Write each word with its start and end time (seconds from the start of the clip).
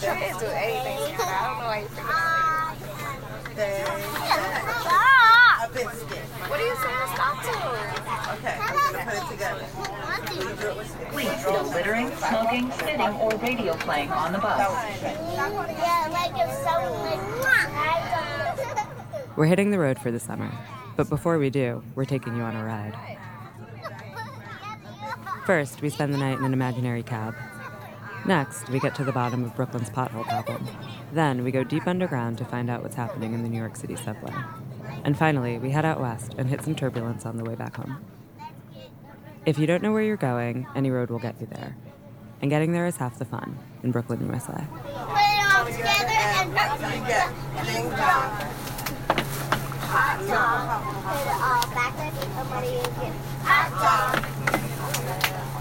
Trey 0.00 0.32
do 0.38 0.46
anything 0.46 1.10
together. 1.10 1.24
I 1.26 1.42
don't 1.42 1.58
know 1.58 1.66
why 1.66 1.80
you 1.80 1.88
think 1.88 3.56
They 3.56 3.82
a 5.60 5.72
biscuit. 5.72 6.24
What 6.48 6.60
are 6.60 6.66
you 6.66 6.76
saying 6.76 7.08
stop 7.14 7.42
to? 7.42 7.50
Okay, 8.38 8.56
I'm 8.60 8.74
gonna 8.92 9.04
put 9.04 9.14
it 9.14 9.26
together. 9.32 9.66
Will 10.30 10.44
you 10.44 10.54
do 10.54 10.66
it 10.68 10.76
with 10.76 10.98
me? 10.98 11.04
Please 11.10 11.44
no 11.44 11.62
littering, 11.62 12.10
smoking, 12.16 12.70
spitting, 12.72 13.14
or 13.16 13.30
radio 13.38 13.74
playing 13.74 14.10
on 14.10 14.32
the 14.32 14.38
bus. 14.38 14.58
Yeah, 15.02 16.08
like 16.12 16.32
if 16.36 16.52
someone 16.62 17.08
We're 19.36 19.46
hitting 19.46 19.70
the 19.70 19.78
road 19.78 19.98
for 19.98 20.10
the 20.10 20.20
summer, 20.20 20.50
but 20.96 21.08
before 21.08 21.38
we 21.38 21.50
do, 21.50 21.82
we're 21.94 22.04
taking 22.04 22.36
you 22.36 22.42
on 22.42 22.56
a 22.56 22.64
ride. 22.64 22.94
First, 25.46 25.82
we 25.82 25.90
spend 25.90 26.14
the 26.14 26.18
night 26.18 26.38
in 26.38 26.44
an 26.44 26.52
imaginary 26.52 27.02
cab. 27.02 27.34
Next, 28.28 28.68
we 28.68 28.78
get 28.78 28.94
to 28.96 29.04
the 29.04 29.12
bottom 29.12 29.42
of 29.42 29.56
Brooklyn's 29.56 29.88
pothole 29.88 30.28
problem. 30.28 30.68
Then, 31.14 31.44
we 31.44 31.50
go 31.50 31.64
deep 31.64 31.86
underground 31.86 32.36
to 32.36 32.44
find 32.44 32.68
out 32.68 32.82
what's 32.82 32.94
happening 32.94 33.32
in 33.32 33.42
the 33.42 33.48
New 33.48 33.56
York 33.56 33.74
City 33.74 33.96
subway. 33.96 34.34
And 35.02 35.16
finally, 35.16 35.56
we 35.56 35.70
head 35.70 35.86
out 35.86 35.98
west 35.98 36.34
and 36.36 36.46
hit 36.46 36.60
some 36.60 36.74
turbulence 36.74 37.24
on 37.24 37.38
the 37.38 37.44
way 37.44 37.54
back 37.54 37.76
home. 37.76 38.04
If 39.46 39.58
you 39.58 39.66
don't 39.66 39.82
know 39.82 39.92
where 39.92 40.02
you're 40.02 40.18
going, 40.18 40.66
any 40.76 40.90
road 40.90 41.08
will 41.08 41.18
get 41.18 41.40
you 41.40 41.46
there. 41.46 41.74
And 42.42 42.50
getting 42.50 42.72
there 42.72 42.86
is 42.86 42.98
half 42.98 43.18
the 43.18 43.24
fun 43.24 43.58
in 43.82 43.92
Brooklyn, 43.92 44.20
USA. 44.26 44.52
put 44.52 44.58
it 44.58 44.66
all 45.54 45.64
together 45.64 46.12
and 46.12 46.50
You 46.50 47.06
get 47.06 47.32
ding 47.64 47.90
hot 49.88 50.20
dog. 50.28 50.84
Put 51.02 51.16
it 51.24 51.32
all 51.32 51.64
backwards 51.72 52.20
and 52.22 52.32
what 52.50 52.60
do 52.62 52.68
you 52.68 52.82
get? 52.82 53.12
Hot 53.46 53.70
dog. 53.80 54.20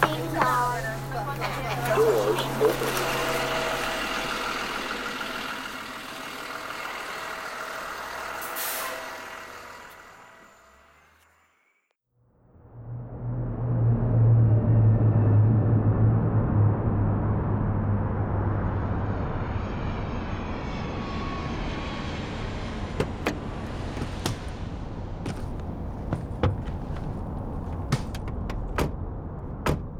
Ding 0.01 0.33
dong. 0.33 0.87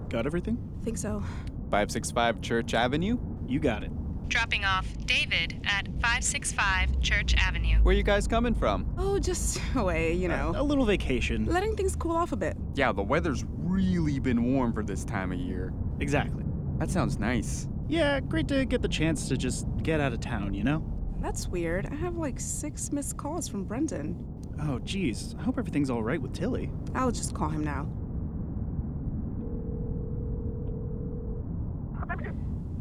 Got 0.09 0.25
everything? 0.25 0.58
Think 0.83 0.97
so. 0.97 1.21
565 1.69 2.41
Church 2.41 2.73
Avenue? 2.73 3.17
You 3.47 3.59
got 3.59 3.83
it. 3.83 3.91
Dropping 4.29 4.65
off 4.65 4.85
David 5.05 5.61
at 5.65 5.85
565 6.01 6.99
Church 7.01 7.33
Avenue. 7.37 7.77
Where 7.83 7.95
you 7.95 8.03
guys 8.03 8.27
coming 8.27 8.53
from? 8.53 8.93
Oh, 8.97 9.19
just 9.19 9.61
away, 9.75 10.13
you 10.13 10.27
know. 10.27 10.53
A 10.55 10.63
little 10.63 10.85
vacation. 10.85 11.45
Letting 11.45 11.75
things 11.75 11.95
cool 11.95 12.15
off 12.15 12.31
a 12.31 12.35
bit. 12.35 12.57
Yeah, 12.75 12.91
the 12.91 13.03
weather's 13.03 13.45
really 13.47 14.19
been 14.19 14.53
warm 14.53 14.73
for 14.73 14.83
this 14.83 15.05
time 15.05 15.31
of 15.31 15.39
year. 15.39 15.73
Exactly. 15.99 16.43
That 16.77 16.89
sounds 16.89 17.17
nice. 17.17 17.67
Yeah, 17.87 18.19
great 18.19 18.47
to 18.49 18.65
get 18.65 18.81
the 18.81 18.87
chance 18.89 19.27
to 19.29 19.37
just 19.37 19.65
get 19.81 20.02
out 20.02 20.11
of 20.13 20.19
town, 20.19 20.53
you 20.53 20.63
know? 20.63 20.83
That's 21.21 21.47
weird. 21.47 21.87
I 21.91 21.95
have 21.95 22.15
like 22.17 22.39
six 22.39 22.91
missed 22.91 23.17
calls 23.17 23.47
from 23.47 23.63
Brendan. 23.63 24.15
Oh, 24.61 24.79
geez. 24.79 25.35
I 25.39 25.43
hope 25.43 25.57
everything's 25.57 25.89
all 25.89 26.03
right 26.03 26.21
with 26.21 26.33
Tilly. 26.33 26.69
I'll 26.95 27.11
just 27.11 27.33
call 27.33 27.49
him 27.49 27.63
now. 27.63 27.87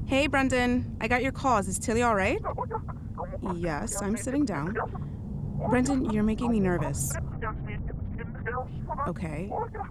Hey, 0.07 0.29
Brendan. 0.29 0.97
I 1.01 1.09
got 1.09 1.23
your 1.25 1.33
calls. 1.33 1.67
Is 1.67 1.81
Tilly 1.81 2.03
all 2.03 2.15
right? 2.15 2.41
Oh, 3.43 3.55
yes, 3.57 4.01
I'm 4.01 4.17
sitting 4.17 4.45
down. 4.45 4.77
Brendan, 5.69 6.11
you're 6.11 6.23
making 6.23 6.53
me 6.53 6.61
nervous. 6.61 7.13
Okay. 9.09 9.51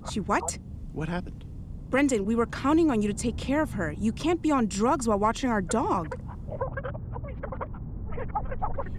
She 0.10 0.22
what? 0.22 0.58
What 0.94 1.10
happened? 1.10 1.44
Brendan, 1.90 2.24
we 2.24 2.36
were 2.36 2.46
counting 2.46 2.90
on 2.92 3.02
you 3.02 3.10
to 3.10 3.14
take 3.14 3.36
care 3.36 3.62
of 3.62 3.74
her. 3.74 3.92
You 3.92 4.14
can't 4.14 4.42
be 4.42 4.52
on 4.52 4.68
drugs 4.68 5.06
while 5.06 5.20
watching 5.20 5.50
our 5.50 5.62
dog. 5.62 6.16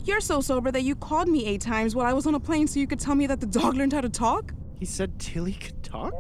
You're 0.05 0.21
so 0.21 0.43
sober 0.43 0.71
that 0.71 0.83
you 0.83 0.95
called 0.95 1.29
me 1.29 1.47
eight 1.47 1.63
times 1.63 1.97
while 1.97 2.07
I 2.07 2.13
was 2.13 2.27
on 2.27 2.35
a 2.35 2.41
plane 2.41 2.67
so 2.67 2.79
you 2.79 2.87
could 2.87 3.01
tell 3.01 3.15
me 3.15 3.27
that 3.27 3.41
the 3.41 3.47
dog 3.47 3.75
learned 3.75 3.95
how 3.95 4.03
to 4.03 4.11
talk? 4.11 4.53
He 4.79 4.85
said 4.85 5.19
Tilly 5.19 5.55
could 5.55 5.83
talk? 5.83 6.13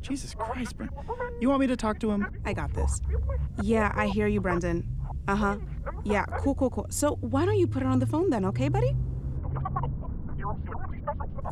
Jesus 0.00 0.34
Christ, 0.34 0.76
Brent. 0.76 0.92
You 1.40 1.48
want 1.48 1.60
me 1.60 1.66
to 1.66 1.76
talk 1.76 1.98
to 2.00 2.10
him? 2.10 2.26
I 2.44 2.52
got 2.52 2.72
this. 2.74 3.00
Yeah, 3.62 3.92
I 3.94 4.06
hear 4.06 4.26
you, 4.26 4.40
Brendan. 4.40 4.86
Uh 5.26 5.36
huh. 5.36 5.56
Yeah, 6.04 6.24
cool, 6.38 6.54
cool, 6.54 6.70
cool. 6.70 6.86
So 6.90 7.16
why 7.20 7.44
don't 7.44 7.58
you 7.58 7.66
put 7.66 7.82
her 7.82 7.88
on 7.88 7.98
the 7.98 8.06
phone 8.06 8.30
then, 8.30 8.44
okay, 8.46 8.68
buddy? 8.68 8.96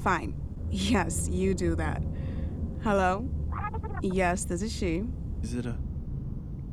Fine. 0.01 0.35
Yes, 0.71 1.29
you 1.31 1.55
do 1.55 1.75
that. 1.77 2.03
Hello? 2.83 3.29
Yes, 4.03 4.45
this 4.45 4.63
is 4.63 4.73
she. 4.73 5.05
Is 5.43 5.55
it 5.55 5.67
a. 5.67 5.77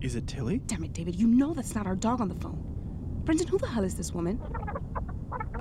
Is 0.01 0.15
it 0.15 0.27
Tilly? 0.27 0.59
Damn 0.65 0.83
it, 0.83 0.93
David, 0.93 1.15
you 1.15 1.27
know 1.27 1.53
that's 1.53 1.75
not 1.75 1.87
our 1.87 1.95
dog 1.95 2.19
on 2.19 2.27
the 2.27 2.35
phone. 2.35 2.61
Brendan, 3.23 3.47
who 3.47 3.57
the 3.57 3.67
hell 3.67 3.83
is 3.83 3.95
this 3.95 4.13
woman? 4.13 4.41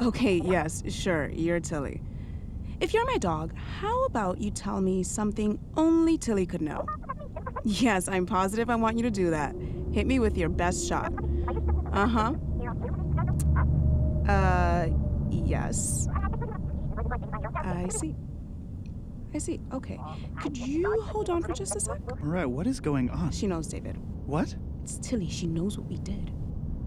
Okay, 0.03 0.41
yes, 0.45 0.83
sure, 0.89 1.29
you're 1.29 1.61
Tilly. 1.61 2.03
If 2.81 2.93
you're 2.93 3.07
my 3.07 3.19
dog, 3.19 3.55
how 3.57 4.05
about 4.05 4.41
you 4.41 4.51
tell 4.51 4.81
me 4.81 5.03
something 5.03 5.59
only 5.77 6.19
Tilly 6.19 6.47
could 6.47 6.63
know? 6.63 6.87
Yes, 7.65 8.09
I'm 8.09 8.27
positive 8.27 8.71
I 8.71 8.77
want 8.77 8.97
you 8.97 9.03
to 9.03 9.11
do 9.11 9.31
that. 9.31 9.55
Hit 9.93 10.07
me 10.07 10.19
with 10.19 10.37
your 10.37 10.49
best 10.49 10.89
shot. 10.89 11.13
Uh 11.93 12.07
huh. 12.07 12.35
Uh, 14.29 14.89
yes. 15.31 16.09
I 17.57 17.89
see. 17.89 18.17
I 19.35 19.39
see. 19.39 19.61
Okay. 19.73 19.99
Could 20.41 20.57
you 20.57 21.01
hold 21.03 21.31
on 21.31 21.43
for 21.43 21.53
just 21.53 21.77
a 21.77 21.81
sec? 21.81 22.01
All 22.11 22.17
right, 22.21 22.47
what 22.47 22.67
is 22.67 22.81
going 22.81 23.11
on? 23.11 23.31
She 23.31 23.47
knows, 23.47 23.67
David. 23.69 23.97
What? 24.27 24.55
It's 24.83 24.99
Tilly. 24.99 25.29
She 25.29 25.47
knows 25.47 25.79
what 25.79 25.89
we 25.89 25.99
did. 25.99 26.31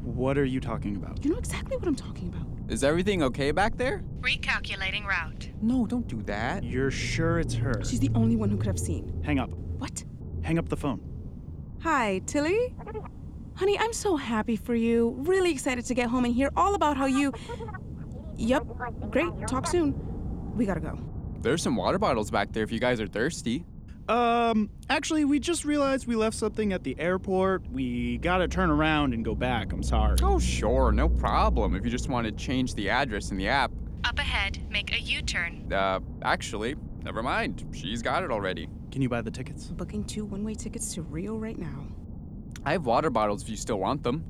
What 0.03 0.38
are 0.38 0.46
you 0.46 0.59
talking 0.59 0.96
about? 0.96 1.23
You 1.23 1.31
know 1.31 1.38
exactly 1.38 1.78
what 1.78 1.88
I'm 1.88 1.96
talking 1.96 2.28
about. 2.28 2.47
Is 2.67 2.83
everything 2.83 3.21
okay 3.23 3.51
back 3.51 3.77
there? 3.77 4.03
Recalculating 4.21 5.05
route. 5.05 5.49
No, 5.61 5.85
don't 5.85 6.07
do 6.07 6.23
that. 6.23 6.63
You're 6.63 6.89
sure 6.89 7.39
it's 7.39 7.53
her? 7.53 7.83
She's 7.83 7.99
the 7.99 8.09
only 8.15 8.35
one 8.35 8.49
who 8.49 8.57
could 8.57 8.65
have 8.67 8.79
seen. 8.79 9.21
Hang 9.23 9.37
up. 9.37 9.49
What? 9.51 10.03
Hang 10.41 10.57
up 10.57 10.67
the 10.69 10.77
phone. 10.77 10.99
Hi, 11.81 12.21
Tilly? 12.25 12.75
Honey, 13.55 13.77
I'm 13.77 13.93
so 13.93 14.15
happy 14.15 14.55
for 14.55 14.73
you. 14.73 15.15
Really 15.19 15.51
excited 15.51 15.85
to 15.85 15.93
get 15.93 16.09
home 16.09 16.25
and 16.25 16.33
hear 16.33 16.49
all 16.55 16.73
about 16.73 16.97
how 16.97 17.05
you. 17.05 17.31
Yep. 18.35 18.63
Great. 19.11 19.31
Talk 19.47 19.67
soon. 19.67 19.93
We 20.55 20.65
gotta 20.65 20.79
go. 20.79 20.99
There's 21.41 21.61
some 21.61 21.75
water 21.75 21.99
bottles 21.99 22.31
back 22.31 22.51
there 22.51 22.63
if 22.63 22.71
you 22.71 22.79
guys 22.79 22.99
are 22.99 23.07
thirsty. 23.07 23.63
Um, 24.07 24.69
actually, 24.89 25.25
we 25.25 25.39
just 25.39 25.66
realized 25.66 26.05
we 26.07 26.16
left 26.16 26.38
something 26.38 26.73
at 26.73 26.83
the 26.83 26.95
airport. 26.99 27.67
We 27.71 28.17
gotta 28.17 28.47
turn 28.47 28.69
around 28.69 29.13
and 29.13 29.25
go 29.25 29.33
back. 29.33 29.73
I'm 29.73 29.83
sorry. 29.83 30.17
Oh, 30.21 30.39
sure, 30.39 30.91
no 30.91 31.09
problem. 31.09 31.75
If 31.75 31.83
you 31.83 31.89
just 31.89 32.09
want 32.09 32.25
to 32.27 32.31
change 32.31 32.75
the 32.75 32.89
address 32.89 33.31
in 33.31 33.38
the 33.38 33.47
app. 33.47 33.71
Up 34.03 34.19
ahead, 34.19 34.59
make 34.69 34.93
a 34.93 34.99
U 34.99 35.21
turn. 35.23 35.71
Uh, 35.73 35.99
actually, 36.21 36.75
never 37.03 37.23
mind. 37.23 37.66
She's 37.73 38.03
got 38.03 38.23
it 38.23 38.29
already. 38.29 38.69
Can 38.91 39.01
you 39.01 39.09
buy 39.09 39.21
the 39.21 39.31
tickets? 39.31 39.66
Booking 39.66 40.03
two 40.03 40.25
one 40.25 40.43
way 40.43 40.53
tickets 40.53 40.93
to 40.93 41.01
Rio 41.01 41.35
right 41.35 41.57
now. 41.57 41.87
I 42.63 42.73
have 42.73 42.85
water 42.85 43.09
bottles 43.09 43.41
if 43.41 43.49
you 43.49 43.57
still 43.57 43.79
want 43.79 44.03
them. 44.03 44.23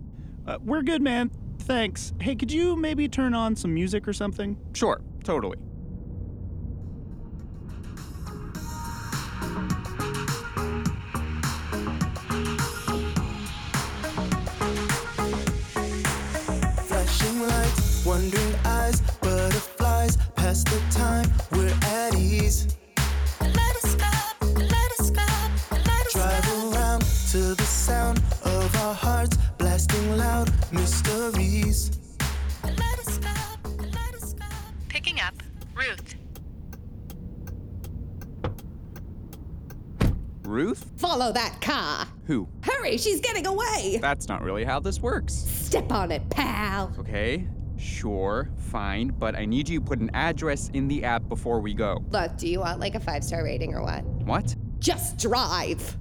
Uh, 0.48 0.58
we're 0.64 0.84
good, 0.84 1.02
man. 1.02 1.32
Thanks. 1.60 2.14
Hey, 2.22 2.36
could 2.36 2.52
you 2.52 2.76
maybe 2.76 3.08
turn 3.10 3.34
on 3.34 3.56
some 3.56 3.74
music 3.74 4.08
or 4.08 4.14
something? 4.14 4.58
Sure, 4.74 5.02
totally. 5.24 5.58
Sound 27.86 28.18
of 28.44 28.76
our 28.78 28.96
hearts 28.96 29.38
blasting 29.60 30.18
loud 30.18 30.52
mysteries. 30.74 31.92
Picking 34.90 35.20
up 35.20 35.36
Ruth. 35.76 36.16
Ruth? 40.42 40.84
Follow 40.98 41.32
that 41.32 41.62
car. 41.62 42.08
Who? 42.26 42.50
Hurry, 42.64 42.98
she's 42.98 43.22
getting 43.22 43.46
away. 43.46 44.00
That's 44.02 44.28
not 44.28 44.42
really 44.42 44.64
how 44.64 44.80
this 44.80 45.00
works. 45.00 45.36
Step 45.36 45.92
on 45.92 46.12
it, 46.12 46.28
pal. 46.32 46.92
Okay, 46.98 47.48
sure, 47.78 48.50
fine, 48.58 49.10
but 49.10 49.36
I 49.36 49.46
need 49.46 49.70
you 49.70 49.80
to 49.80 49.86
put 49.86 50.00
an 50.00 50.10
address 50.16 50.72
in 50.74 50.88
the 50.88 51.04
app 51.04 51.30
before 51.30 51.60
we 51.60 51.76
go. 51.76 52.04
Look, 52.10 52.36
do 52.36 52.48
you 52.48 52.62
want 52.62 52.80
like 52.80 52.96
a 52.96 53.00
five 53.00 53.24
star 53.24 53.44
rating 53.44 53.76
or 53.76 53.84
what? 53.84 54.04
What? 54.04 54.56
Just 54.80 55.20
drive. 55.20 55.96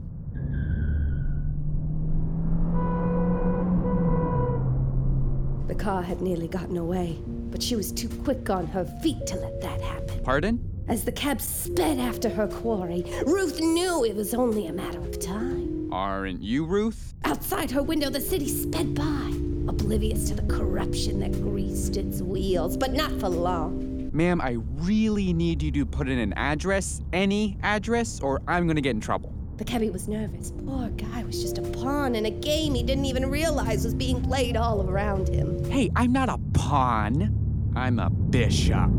The 5.75 5.82
car 5.82 6.03
had 6.03 6.21
nearly 6.21 6.47
gotten 6.47 6.76
away, 6.76 7.19
but 7.50 7.61
she 7.61 7.75
was 7.75 7.91
too 7.91 8.09
quick 8.23 8.49
on 8.49 8.69
her 8.69 8.85
feet 9.03 9.26
to 9.26 9.35
let 9.35 9.61
that 9.61 9.81
happen. 9.81 10.23
Pardon? 10.23 10.85
As 10.87 11.03
the 11.03 11.11
cab 11.11 11.41
sped 11.41 11.99
after 11.99 12.29
her 12.29 12.47
quarry, 12.47 13.05
Ruth 13.26 13.59
knew 13.61 14.05
it 14.05 14.15
was 14.15 14.35
only 14.35 14.69
a 14.69 14.73
matter 14.73 15.00
of 15.00 15.19
time. 15.19 15.93
Aren't 15.93 16.41
you 16.41 16.65
Ruth? 16.65 17.15
Outside 17.25 17.73
her 17.73 17.82
window, 17.82 18.09
the 18.09 18.21
city 18.21 18.47
sped 18.47 18.94
by, 18.94 19.32
oblivious 19.67 20.29
to 20.29 20.37
the 20.37 20.47
corruption 20.55 21.19
that 21.19 21.32
greased 21.43 21.97
its 21.97 22.23
wheels, 22.23 22.76
but 22.76 22.93
not 22.93 23.11
for 23.19 23.29
long. 23.29 24.11
Ma'am, 24.12 24.41
I 24.41 24.59
really 24.76 25.32
need 25.32 25.61
you 25.61 25.73
to 25.73 25.85
put 25.85 26.09
in 26.09 26.21
an 26.21 26.35
address, 26.35 27.00
any 27.12 27.59
address, 27.65 28.21
or 28.21 28.43
I'm 28.47 28.69
gonna 28.69 28.81
get 28.81 28.94
in 28.94 29.00
trouble. 29.00 29.34
The 29.56 29.65
cabbie 29.65 29.91
was 29.91 30.09
nervous. 30.09 30.53
Poor 30.67 30.89
guy 30.91 31.23
was 31.23 31.41
just 31.41 31.59
a 31.59 31.62
pawn 31.62 32.17
in 32.17 32.27
a 32.27 32.31
game 32.31 32.75
he 32.75 32.83
didn't 32.83 33.05
even 33.05 33.31
realize 33.31 33.85
was 33.85 33.95
being 33.95 34.21
played 34.21 34.56
all 34.56 34.89
around 34.89 35.29
him. 35.29 35.62
Hey, 35.71 35.91
I'm 35.95 36.12
not 36.12 36.29
a 36.29 36.39
pawn. 36.55 37.73
I'm 37.77 38.01
a 38.01 38.11
bishop. 38.11 38.91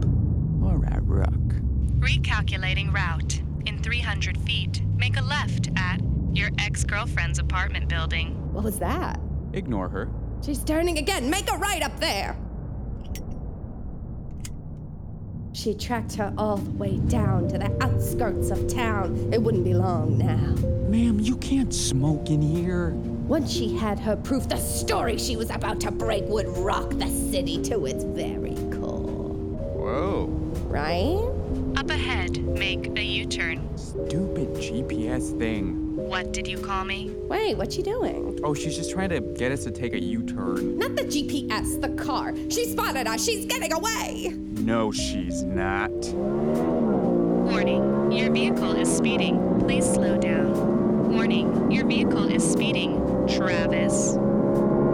Or 0.63 0.85
a 0.85 1.01
rook. 1.01 1.29
Recalculating 1.99 2.93
route. 2.93 3.41
In 3.65 3.81
300 3.81 4.37
feet, 4.39 4.81
make 4.95 5.17
a 5.17 5.21
left 5.21 5.69
at 5.75 5.99
your 6.33 6.49
ex 6.59 6.85
girlfriend's 6.85 7.39
apartment 7.39 7.89
building. 7.89 8.53
What 8.53 8.63
was 8.63 8.79
that? 8.79 9.19
Ignore 9.51 9.89
her. 9.89 10.09
She's 10.41 10.63
turning 10.63 10.99
again. 10.99 11.29
Make 11.29 11.51
a 11.51 11.57
right 11.57 11.81
up 11.81 11.99
there. 11.99 12.37
She 15.65 15.73
tracked 15.73 16.13
her 16.17 16.31
all 16.37 16.57
the 16.57 16.69
way 16.77 16.97
down 17.07 17.47
to 17.47 17.57
the 17.57 17.75
outskirts 17.83 18.51
of 18.51 18.67
town. 18.67 19.33
It 19.33 19.41
wouldn't 19.41 19.63
be 19.63 19.73
long 19.73 20.15
now. 20.15 20.53
Ma'am, 20.91 21.19
you 21.19 21.37
can't 21.37 21.73
smoke 21.73 22.29
in 22.29 22.39
here. 22.39 22.91
Once 23.27 23.51
she 23.51 23.75
had 23.75 23.97
her 23.97 24.15
proof, 24.15 24.47
the 24.47 24.57
story 24.57 25.17
she 25.17 25.35
was 25.35 25.49
about 25.49 25.79
to 25.79 25.89
break 25.89 26.23
would 26.25 26.47
rock 26.59 26.91
the 26.91 27.07
city 27.07 27.59
to 27.63 27.87
its 27.87 28.03
very 28.03 28.53
core. 28.77 29.33
Whoa. 29.73 30.27
Right? 30.67 31.27
Up 31.79 31.89
ahead, 31.89 32.37
make 32.43 32.95
a 32.95 33.03
U 33.03 33.25
turn. 33.25 33.67
Stupid 33.75 34.53
GPS 34.53 35.35
thing. 35.39 35.84
What 36.05 36.31
did 36.31 36.47
you 36.47 36.59
call 36.59 36.85
me? 36.85 37.09
Wait, 37.27 37.57
what's 37.57 37.73
she 37.75 37.81
doing? 37.81 38.39
Oh, 38.43 38.53
she's 38.53 38.75
just 38.75 38.91
trying 38.91 39.09
to 39.09 39.19
get 39.19 39.51
us 39.51 39.63
to 39.63 39.71
take 39.71 39.93
a 39.93 39.99
U 39.99 40.21
turn. 40.21 40.77
Not 40.77 40.95
the 40.95 41.01
GPS, 41.01 41.81
the 41.81 41.89
car. 42.01 42.35
She 42.49 42.65
spotted 42.65 43.07
us. 43.07 43.25
She's 43.25 43.45
getting 43.45 43.73
away. 43.73 44.31
No, 44.61 44.91
she's 44.91 45.41
not. 45.41 45.89
Warning, 47.49 48.11
your 48.11 48.31
vehicle 48.31 48.75
is 48.75 48.95
speeding. 48.95 49.59
Please 49.61 49.83
slow 49.83 50.15
down. 50.17 51.11
Warning, 51.11 51.71
your 51.71 51.87
vehicle 51.87 52.31
is 52.31 52.43
speeding. 52.49 53.01
Travis. 53.27 54.13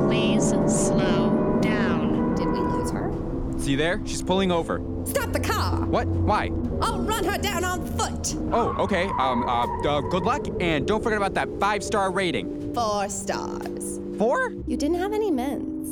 Please 0.07 0.47
slow 0.65 1.59
down. 1.61 2.35
Did 2.35 2.47
we 2.47 2.59
lose 2.59 2.89
her? 2.91 3.11
See 3.59 3.75
there? 3.75 4.01
She's 4.05 4.23
pulling 4.23 4.49
over. 4.49 4.81
Stop 5.05 5.33
the 5.33 5.41
car. 5.41 5.85
What? 5.85 6.07
Why? 6.07 6.51
I'll 6.81 7.01
run 7.01 7.23
her 7.23 7.37
down 7.37 7.63
on 7.63 7.85
foot. 7.85 8.35
Oh, 8.51 8.75
okay. 8.79 9.05
Um, 9.19 9.43
uh, 9.43 9.65
uh, 9.87 10.01
good 10.01 10.23
luck, 10.23 10.45
and 10.59 10.87
don't 10.87 11.03
forget 11.03 11.17
about 11.17 11.33
that 11.35 11.47
five 11.59 11.83
star 11.83 12.11
rating. 12.11 12.73
Four 12.73 13.09
stars. 13.09 13.99
Four? 14.17 14.53
You 14.67 14.77
didn't 14.77 14.99
have 14.99 15.13
any 15.13 15.31
mints. 15.31 15.89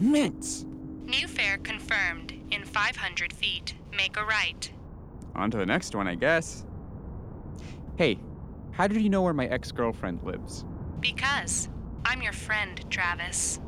Mints. 0.00 0.66
New 1.04 1.28
fare 1.28 1.58
confirmed. 1.58 2.32
In 2.50 2.64
500 2.64 3.32
feet, 3.32 3.74
make 3.96 4.16
a 4.16 4.24
right. 4.24 4.70
On 5.34 5.50
to 5.50 5.56
the 5.56 5.66
next 5.66 5.94
one, 5.94 6.06
I 6.06 6.14
guess. 6.14 6.66
Hey, 7.96 8.18
how 8.72 8.86
did 8.86 9.00
you 9.00 9.08
know 9.08 9.22
where 9.22 9.32
my 9.32 9.46
ex 9.46 9.72
girlfriend 9.72 10.22
lives? 10.22 10.64
Because 11.00 11.68
I'm 12.04 12.20
your 12.20 12.32
friend, 12.32 12.84
Travis. 12.90 13.60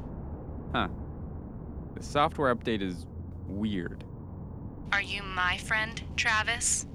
Huh. 0.75 0.89
The 1.95 2.03
software 2.03 2.55
update 2.55 2.83
is 2.83 3.07
weird. 3.47 4.05
Are 4.93 5.03
you 5.03 5.23
my 5.23 5.57
friend, 5.59 6.03
Travis? 6.17 6.87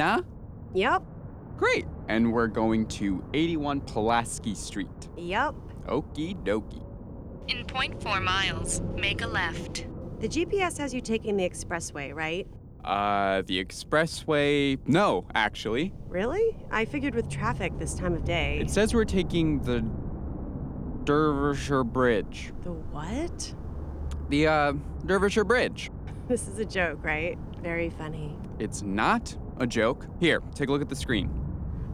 Nina? 0.00 0.24
Yep. 0.72 1.02
Great. 1.58 1.84
And 2.08 2.32
we're 2.32 2.46
going 2.46 2.86
to 2.86 3.22
81 3.34 3.82
Pulaski 3.82 4.54
Street. 4.54 5.08
Yep. 5.18 5.54
Okie 5.86 6.42
dokie. 6.42 6.82
In 7.48 7.66
0.4 7.66 8.22
miles, 8.22 8.80
make 8.94 9.20
a 9.20 9.26
left. 9.26 9.86
The 10.20 10.28
GPS 10.28 10.78
has 10.78 10.94
you 10.94 11.02
taking 11.02 11.36
the 11.36 11.48
expressway, 11.48 12.14
right? 12.14 12.46
Uh, 12.82 13.42
the 13.42 13.62
expressway. 13.62 14.78
No, 14.86 15.26
actually. 15.34 15.92
Really? 16.08 16.56
I 16.70 16.86
figured 16.86 17.14
with 17.14 17.28
traffic 17.28 17.78
this 17.78 17.94
time 17.94 18.14
of 18.14 18.24
day. 18.24 18.58
It 18.60 18.70
says 18.70 18.94
we're 18.94 19.04
taking 19.04 19.60
the 19.62 19.84
Derbyshire 21.04 21.84
Bridge. 21.84 22.52
The 22.62 22.72
what? 22.72 23.54
The, 24.30 24.46
uh, 24.46 24.72
Derbyshire 25.04 25.44
Bridge. 25.44 25.90
This 26.28 26.46
is 26.46 26.60
a 26.60 26.64
joke, 26.64 27.02
right? 27.04 27.36
Very 27.60 27.90
funny. 27.90 28.38
It's 28.60 28.82
not 28.82 29.36
a 29.60 29.66
joke. 29.66 30.06
Here, 30.18 30.40
take 30.54 30.68
a 30.68 30.72
look 30.72 30.82
at 30.82 30.88
the 30.88 30.96
screen. 30.96 31.30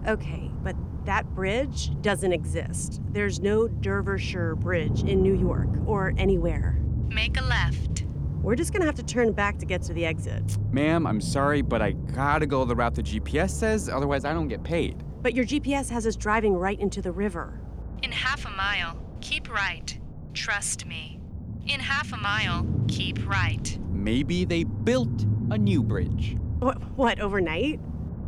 Okay, 0.07 0.51
but 0.63 0.77
that 1.05 1.27
bridge 1.35 1.91
doesn't 2.01 2.33
exist. 2.33 3.01
There's 3.11 3.41
no 3.41 3.69
Derbyshire 3.69 4.55
Bridge 4.57 5.03
in 5.03 5.21
New 5.23 5.35
York 5.35 5.69
or 5.85 6.15
anywhere. 6.17 6.81
Make 7.09 7.39
a 7.39 7.45
left. 7.45 8.05
We're 8.41 8.55
just 8.55 8.73
gonna 8.73 8.85
have 8.85 8.95
to 8.95 9.03
turn 9.03 9.33
back 9.33 9.59
to 9.59 9.67
get 9.67 9.83
to 9.83 9.93
the 9.93 10.07
exit. 10.07 10.57
Ma'am, 10.71 11.07
I'm 11.07 11.21
sorry, 11.21 11.63
but 11.63 11.83
I 11.83 11.93
gotta 11.93 12.47
go 12.47 12.65
the 12.65 12.77
route 12.77 12.95
the 12.95 13.03
GPS 13.03 13.51
says, 13.51 13.89
otherwise, 13.89 14.25
I 14.25 14.33
don't 14.33 14.49
get 14.49 14.63
paid. 14.63 15.03
But 15.23 15.35
your 15.35 15.45
GPS 15.45 15.91
has 15.91 16.07
us 16.07 16.15
driving 16.15 16.55
right 16.55 16.79
into 16.79 17.03
the 17.03 17.11
river. 17.11 17.61
In 18.05 18.13
half 18.13 18.47
a 18.47 18.51
mile, 18.51 18.97
keep 19.21 19.53
right. 19.53 19.99
Trust 20.35 20.87
me. 20.87 21.19
In 21.67 21.81
half 21.81 22.13
a 22.13 22.17
mile, 22.17 22.65
keep 22.87 23.29
right. 23.29 23.77
Maybe 23.91 24.45
they 24.45 24.63
built 24.63 25.25
a 25.51 25.59
new 25.59 25.83
bridge. 25.83 26.37
What, 26.59 26.81
what 26.97 27.21
overnight? 27.21 27.81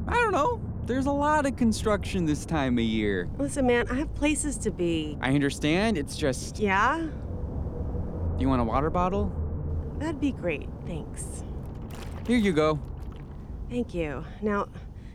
I 0.07 0.15
don't 0.15 0.33
know. 0.33 0.61
There's 0.85 1.07
a 1.07 1.13
lot 1.13 1.47
of 1.47 1.57
construction 1.57 2.25
this 2.25 2.47
time 2.47 2.79
of 2.79 2.85
year. 2.85 3.29
Listen, 3.39 3.67
man, 3.67 3.87
I 3.91 3.95
have 3.95 4.15
places 4.15 4.57
to 4.59 4.71
be. 4.71 5.19
I 5.21 5.35
understand, 5.35 5.99
it's 5.99 6.17
just. 6.17 6.59
Yeah? 6.59 6.99
Do 6.99 8.41
you 8.41 8.49
want 8.49 8.61
a 8.61 8.65
water 8.65 8.91
bottle? 8.91 9.33
That'd 9.99 10.21
be 10.21 10.33
great. 10.33 10.69
Thanks. 10.87 11.43
Here 12.27 12.39
you 12.39 12.53
go. 12.53 12.79
Thank 13.69 13.95
you. 13.95 14.25
Now, 14.41 14.69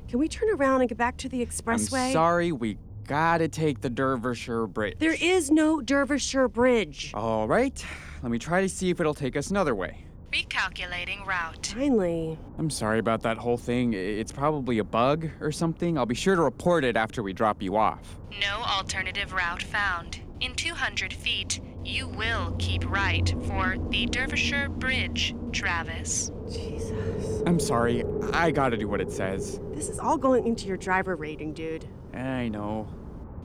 can 0.08 0.20
we 0.20 0.28
turn 0.28 0.50
around 0.50 0.82
and 0.82 0.90
get 0.90 0.98
back 0.98 1.18
to 1.18 1.30
the 1.30 1.44
expressway? 1.44 2.08
I'm 2.08 2.14
sorry, 2.14 2.52
we 2.52 2.78
gotta 3.08 3.48
take 3.48 3.82
the 3.82 3.90
Derbyshire 3.90 4.68
Bridge. 4.68 4.98
There 5.00 5.18
is 5.20 5.50
no 5.50 5.82
Derbyshire 5.82 6.48
Bridge. 6.50 7.12
All 7.14 7.48
right, 7.48 7.84
let 8.22 8.32
me 8.32 8.40
try 8.40 8.62
to 8.62 8.70
see 8.70 8.90
if 8.90 9.00
it'll 9.00 9.14
take 9.14 9.36
us 9.36 9.50
another 9.50 9.74
way. 9.76 10.03
Recalculating 10.34 11.28
route. 11.28 11.74
Finally. 11.76 12.40
I'm 12.58 12.72
sorry 12.72 12.98
about 12.98 13.22
that 13.22 13.38
whole 13.38 13.56
thing. 13.56 13.94
It's 13.94 14.32
probably 14.32 14.80
a 14.80 14.84
bug 14.84 15.30
or 15.40 15.52
something. 15.52 15.96
I'll 15.96 16.08
be 16.08 16.16
sure 16.16 16.36
to 16.36 16.42
report 16.42 16.84
it 16.84 16.98
after 16.98 17.22
we 17.22 17.34
drop 17.34 17.62
you 17.62 17.78
off. 17.78 18.18
No 18.42 18.64
alternative 18.64 19.32
route 19.32 19.62
found. 19.62 20.22
In 20.40 20.56
200 20.56 21.14
feet, 21.14 21.60
you 21.86 22.08
will 22.08 22.56
keep 22.58 22.90
right 22.90 23.30
for 23.44 23.76
the 23.92 24.08
Derbyshire 24.08 24.70
Bridge, 24.70 25.36
Travis. 25.52 26.32
Jesus. 26.52 27.44
I'm 27.46 27.60
sorry, 27.60 28.04
I 28.34 28.50
gotta 28.50 28.76
do 28.76 28.88
what 28.88 29.02
it 29.02 29.12
says. 29.12 29.60
This 29.76 29.88
is 29.88 30.00
all 30.00 30.18
going 30.18 30.48
into 30.48 30.66
your 30.66 30.78
driver 30.78 31.16
rating, 31.16 31.54
dude. 31.54 31.86
I 32.12 32.48
know. 32.48 32.88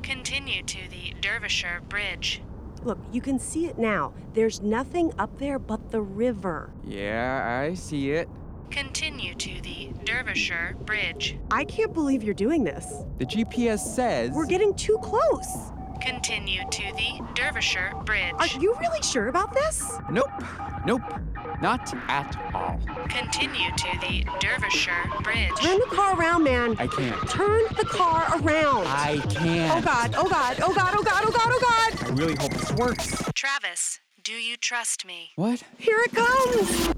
Continue 0.02 0.62
to 0.62 0.88
the 0.88 1.12
Derbyshire 1.20 1.82
Bridge. 1.86 2.40
Look, 2.84 2.98
you 3.12 3.20
can 3.20 3.38
see 3.38 3.66
it 3.66 3.78
now. 3.78 4.12
There's 4.34 4.60
nothing 4.60 5.12
up 5.18 5.38
there 5.38 5.58
but 5.58 5.90
the 5.90 6.00
river. 6.00 6.72
Yeah, 6.84 7.62
I 7.62 7.74
see 7.74 8.12
it. 8.12 8.28
Continue 8.70 9.34
to 9.34 9.60
the 9.62 9.90
Derbyshire 10.04 10.76
Bridge. 10.84 11.38
I 11.50 11.64
can't 11.64 11.92
believe 11.94 12.22
you're 12.22 12.34
doing 12.34 12.64
this. 12.64 12.84
The 13.18 13.24
GPS 13.24 13.80
says. 13.80 14.30
We're 14.30 14.46
getting 14.46 14.74
too 14.74 14.98
close. 15.02 15.72
Continue 16.00 16.62
to 16.70 16.82
the 16.96 17.20
Derbyshire 17.34 17.92
Bridge. 18.04 18.34
Are 18.38 18.46
you 18.60 18.74
really 18.80 19.02
sure 19.02 19.28
about 19.28 19.52
this? 19.52 19.92
Nope. 20.10 20.30
Nope. 20.86 21.02
Not 21.60 21.92
at 22.08 22.36
all. 22.54 22.78
Continue 23.08 23.70
to 23.76 23.98
the 24.00 24.24
Derbyshire 24.40 25.10
Bridge. 25.22 25.50
Turn 25.60 25.78
the 25.78 25.86
car 25.96 26.18
around, 26.18 26.44
man. 26.44 26.76
I 26.78 26.86
can't. 26.86 27.28
Turn 27.28 27.62
the 27.76 27.84
car 27.84 28.26
around. 28.40 28.86
I 28.86 29.18
can't. 29.28 29.76
Oh 29.76 29.84
God, 29.84 30.14
oh 30.16 30.28
God, 30.28 30.60
oh 30.62 30.72
God, 30.72 30.94
oh 30.96 31.02
God, 31.02 31.24
oh 31.26 31.30
God, 31.32 31.48
oh 31.48 31.60
God. 31.60 32.10
I 32.10 32.14
really 32.14 32.36
hope 32.36 32.52
this 32.52 32.72
works. 32.72 33.22
Travis, 33.34 34.00
Do 34.22 34.34
you 34.34 34.56
trust 34.56 35.04
me? 35.04 35.30
What? 35.36 35.62
Here 35.78 35.98
it 36.00 36.12
comes! 36.12 36.92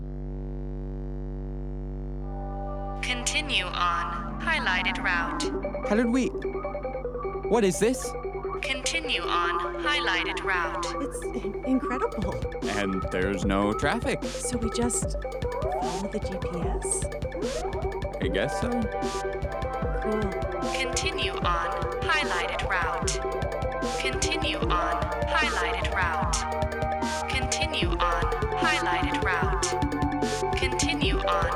Continue 3.02 3.64
on 3.64 4.40
highlighted 4.40 5.02
route. 5.02 5.42
How 5.88 5.96
did 5.96 6.06
we. 6.10 6.26
What 7.48 7.64
is 7.64 7.78
this? 7.78 8.10
Continue 8.62 9.22
on 9.22 9.58
highlighted 9.82 10.44
route. 10.44 10.86
It's 11.00 11.20
incredible. 11.66 12.34
And 12.78 13.02
there's 13.10 13.44
no 13.44 13.72
traffic. 13.72 14.22
So 14.24 14.58
we 14.58 14.70
just 14.70 15.16
follow 15.22 16.08
the 16.08 16.20
GPS? 16.20 18.22
I 18.22 18.28
guess 18.28 18.60
so. 18.60 18.68
Cool. 20.02 20.20
Continue 20.72 21.32
on 21.32 21.70
highlighted 22.02 22.68
route. 22.68 23.18
Continue 24.00 24.58
on 24.58 25.02
highlighted 25.26 25.92
route. 25.94 26.36
Continue 27.28 27.88
on 27.88 28.22
highlighted 28.60 29.22
route. 29.24 29.66
Continue 30.56 31.18
on 31.20 31.50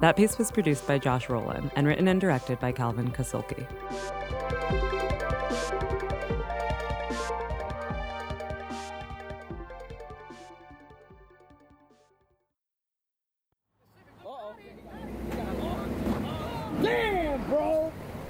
That 0.00 0.16
piece 0.16 0.38
was 0.38 0.52
produced 0.52 0.86
by 0.86 0.98
Josh 0.98 1.28
Rowland 1.28 1.72
and 1.74 1.84
written 1.84 2.06
and 2.06 2.20
directed 2.20 2.60
by 2.60 2.70
Calvin 2.70 3.10
Kasulki. 3.10 3.66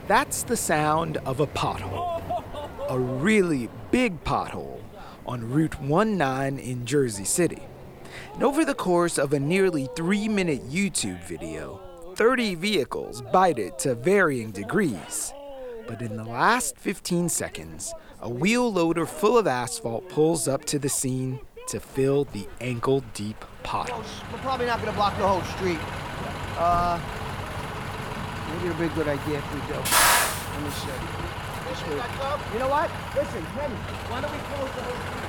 That's 0.06 0.42
the 0.42 0.56
sound 0.56 1.18
of 1.18 1.40
a 1.40 1.46
pothole. 1.46 2.22
A 2.88 2.98
really 2.98 3.68
big 3.90 4.24
pothole 4.24 4.80
on 5.26 5.50
Route 5.50 5.82
19 5.82 6.58
in 6.58 6.86
Jersey 6.86 7.24
City. 7.24 7.67
And 8.38 8.44
over 8.44 8.64
the 8.64 8.72
course 8.72 9.18
of 9.18 9.32
a 9.32 9.40
nearly 9.40 9.88
three 9.96 10.28
minute 10.28 10.70
YouTube 10.70 11.20
video, 11.24 11.80
30 12.14 12.54
vehicles 12.54 13.20
bite 13.32 13.58
it 13.58 13.80
to 13.80 13.96
varying 13.96 14.52
degrees. 14.52 15.32
But 15.88 16.02
in 16.02 16.16
the 16.16 16.22
last 16.22 16.78
15 16.78 17.30
seconds, 17.30 17.92
a 18.20 18.30
wheel 18.30 18.72
loader 18.72 19.06
full 19.06 19.36
of 19.36 19.48
asphalt 19.48 20.08
pulls 20.08 20.46
up 20.46 20.64
to 20.66 20.78
the 20.78 20.88
scene 20.88 21.40
to 21.66 21.80
fill 21.80 22.26
the 22.26 22.46
ankle 22.60 23.02
deep 23.12 23.44
pothole. 23.64 24.06
We're 24.30 24.38
probably 24.38 24.66
not 24.66 24.80
going 24.80 24.92
to 24.92 24.96
block 24.96 25.18
the 25.18 25.26
whole 25.26 25.42
street. 25.56 25.80
Uh, 26.56 27.00
maybe 28.52 28.68
it'll 28.68 28.78
be 28.78 28.86
a 28.86 28.94
good 28.94 29.08
idea 29.08 29.38
if 29.38 29.52
we 29.52 29.58
do. 29.66 29.74
Let 29.74 30.62
me 30.62 30.70
see. 30.70 30.86
This. 30.86 31.82
You 32.52 32.60
know 32.60 32.68
what? 32.68 32.88
Listen, 33.16 33.44
Kenny, 33.58 33.74
why 33.74 34.20
don't 34.20 34.30
we 34.30 34.38
close 34.38 34.70
the 34.76 34.82
whole 34.82 34.94
street? 34.94 35.27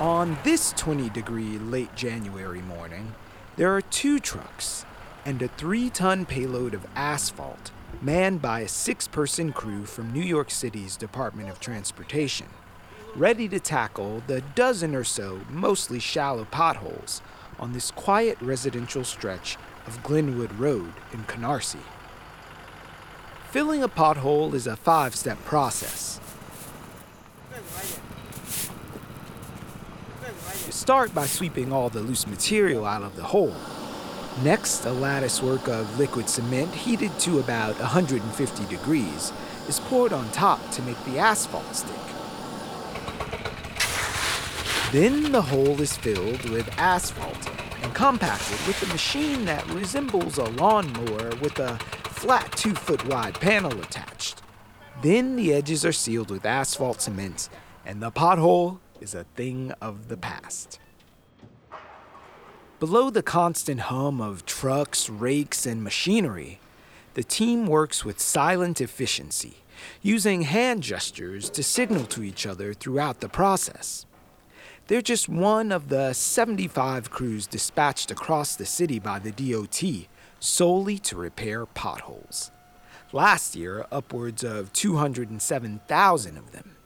On 0.00 0.38
this 0.44 0.72
20 0.76 1.10
degree 1.10 1.58
late 1.58 1.92
January 1.96 2.62
morning, 2.62 3.16
there 3.56 3.74
are 3.74 3.80
two 3.80 4.20
trucks 4.20 4.84
and 5.24 5.42
a 5.42 5.48
three 5.48 5.90
ton 5.90 6.24
payload 6.24 6.72
of 6.72 6.86
asphalt 6.94 7.72
manned 8.00 8.40
by 8.40 8.60
a 8.60 8.68
six 8.68 9.08
person 9.08 9.52
crew 9.52 9.84
from 9.84 10.12
New 10.12 10.22
York 10.22 10.52
City's 10.52 10.96
Department 10.96 11.50
of 11.50 11.58
Transportation, 11.58 12.46
ready 13.16 13.48
to 13.48 13.58
tackle 13.58 14.22
the 14.28 14.40
dozen 14.54 14.94
or 14.94 15.02
so 15.02 15.40
mostly 15.50 15.98
shallow 15.98 16.44
potholes 16.44 17.20
on 17.58 17.72
this 17.72 17.90
quiet 17.90 18.40
residential 18.40 19.02
stretch 19.02 19.56
of 19.84 20.00
Glenwood 20.04 20.52
Road 20.60 20.92
in 21.12 21.24
Canarsie. 21.24 21.82
Filling 23.50 23.82
a 23.82 23.88
pothole 23.88 24.54
is 24.54 24.68
a 24.68 24.76
five 24.76 25.16
step 25.16 25.44
process. 25.44 26.20
Start 30.70 31.14
by 31.14 31.26
sweeping 31.26 31.72
all 31.72 31.88
the 31.88 32.00
loose 32.00 32.26
material 32.26 32.84
out 32.84 33.02
of 33.02 33.16
the 33.16 33.22
hole. 33.22 33.54
Next, 34.42 34.84
a 34.84 34.92
lattice 34.92 35.42
work 35.42 35.66
of 35.66 35.98
liquid 35.98 36.28
cement 36.28 36.74
heated 36.74 37.18
to 37.20 37.38
about 37.38 37.78
150 37.80 38.66
degrees 38.66 39.32
is 39.66 39.80
poured 39.80 40.12
on 40.12 40.30
top 40.30 40.70
to 40.72 40.82
make 40.82 41.02
the 41.04 41.18
asphalt 41.18 41.74
stick. 41.74 41.96
Then 44.92 45.32
the 45.32 45.42
hole 45.42 45.80
is 45.80 45.96
filled 45.96 46.48
with 46.50 46.68
asphalt 46.78 47.50
and 47.82 47.94
compacted 47.94 48.58
with 48.66 48.82
a 48.82 48.86
machine 48.86 49.44
that 49.46 49.66
resembles 49.70 50.38
a 50.38 50.44
lawnmower 50.44 51.30
with 51.40 51.58
a 51.58 51.78
flat 52.04 52.50
two 52.52 52.74
foot 52.74 53.06
wide 53.06 53.34
panel 53.34 53.72
attached. 53.80 54.42
Then 55.02 55.36
the 55.36 55.54
edges 55.54 55.84
are 55.84 55.92
sealed 55.92 56.30
with 56.30 56.44
asphalt 56.44 57.00
cement, 57.00 57.48
and 57.86 58.02
the 58.02 58.10
pothole 58.10 58.80
is 59.00 59.14
a 59.14 59.24
thing 59.36 59.72
of 59.80 60.08
the 60.08 60.16
past. 60.16 60.78
Below 62.80 63.10
the 63.10 63.22
constant 63.22 63.80
hum 63.80 64.20
of 64.20 64.46
trucks, 64.46 65.10
rakes, 65.10 65.66
and 65.66 65.82
machinery, 65.82 66.60
the 67.14 67.24
team 67.24 67.66
works 67.66 68.04
with 68.04 68.20
silent 68.20 68.80
efficiency, 68.80 69.58
using 70.00 70.42
hand 70.42 70.82
gestures 70.82 71.50
to 71.50 71.62
signal 71.62 72.04
to 72.06 72.22
each 72.22 72.46
other 72.46 72.72
throughout 72.72 73.20
the 73.20 73.28
process. 73.28 74.06
They're 74.86 75.02
just 75.02 75.28
one 75.28 75.72
of 75.72 75.88
the 75.88 76.12
75 76.12 77.10
crews 77.10 77.46
dispatched 77.46 78.10
across 78.10 78.56
the 78.56 78.64
city 78.64 78.98
by 78.98 79.18
the 79.18 79.32
DOT 79.32 80.08
solely 80.40 80.98
to 80.98 81.16
repair 81.16 81.66
potholes. 81.66 82.50
Last 83.12 83.56
year, 83.56 83.86
upwards 83.90 84.44
of 84.44 84.72
207,000 84.72 86.36
of 86.36 86.52
them. 86.52 86.77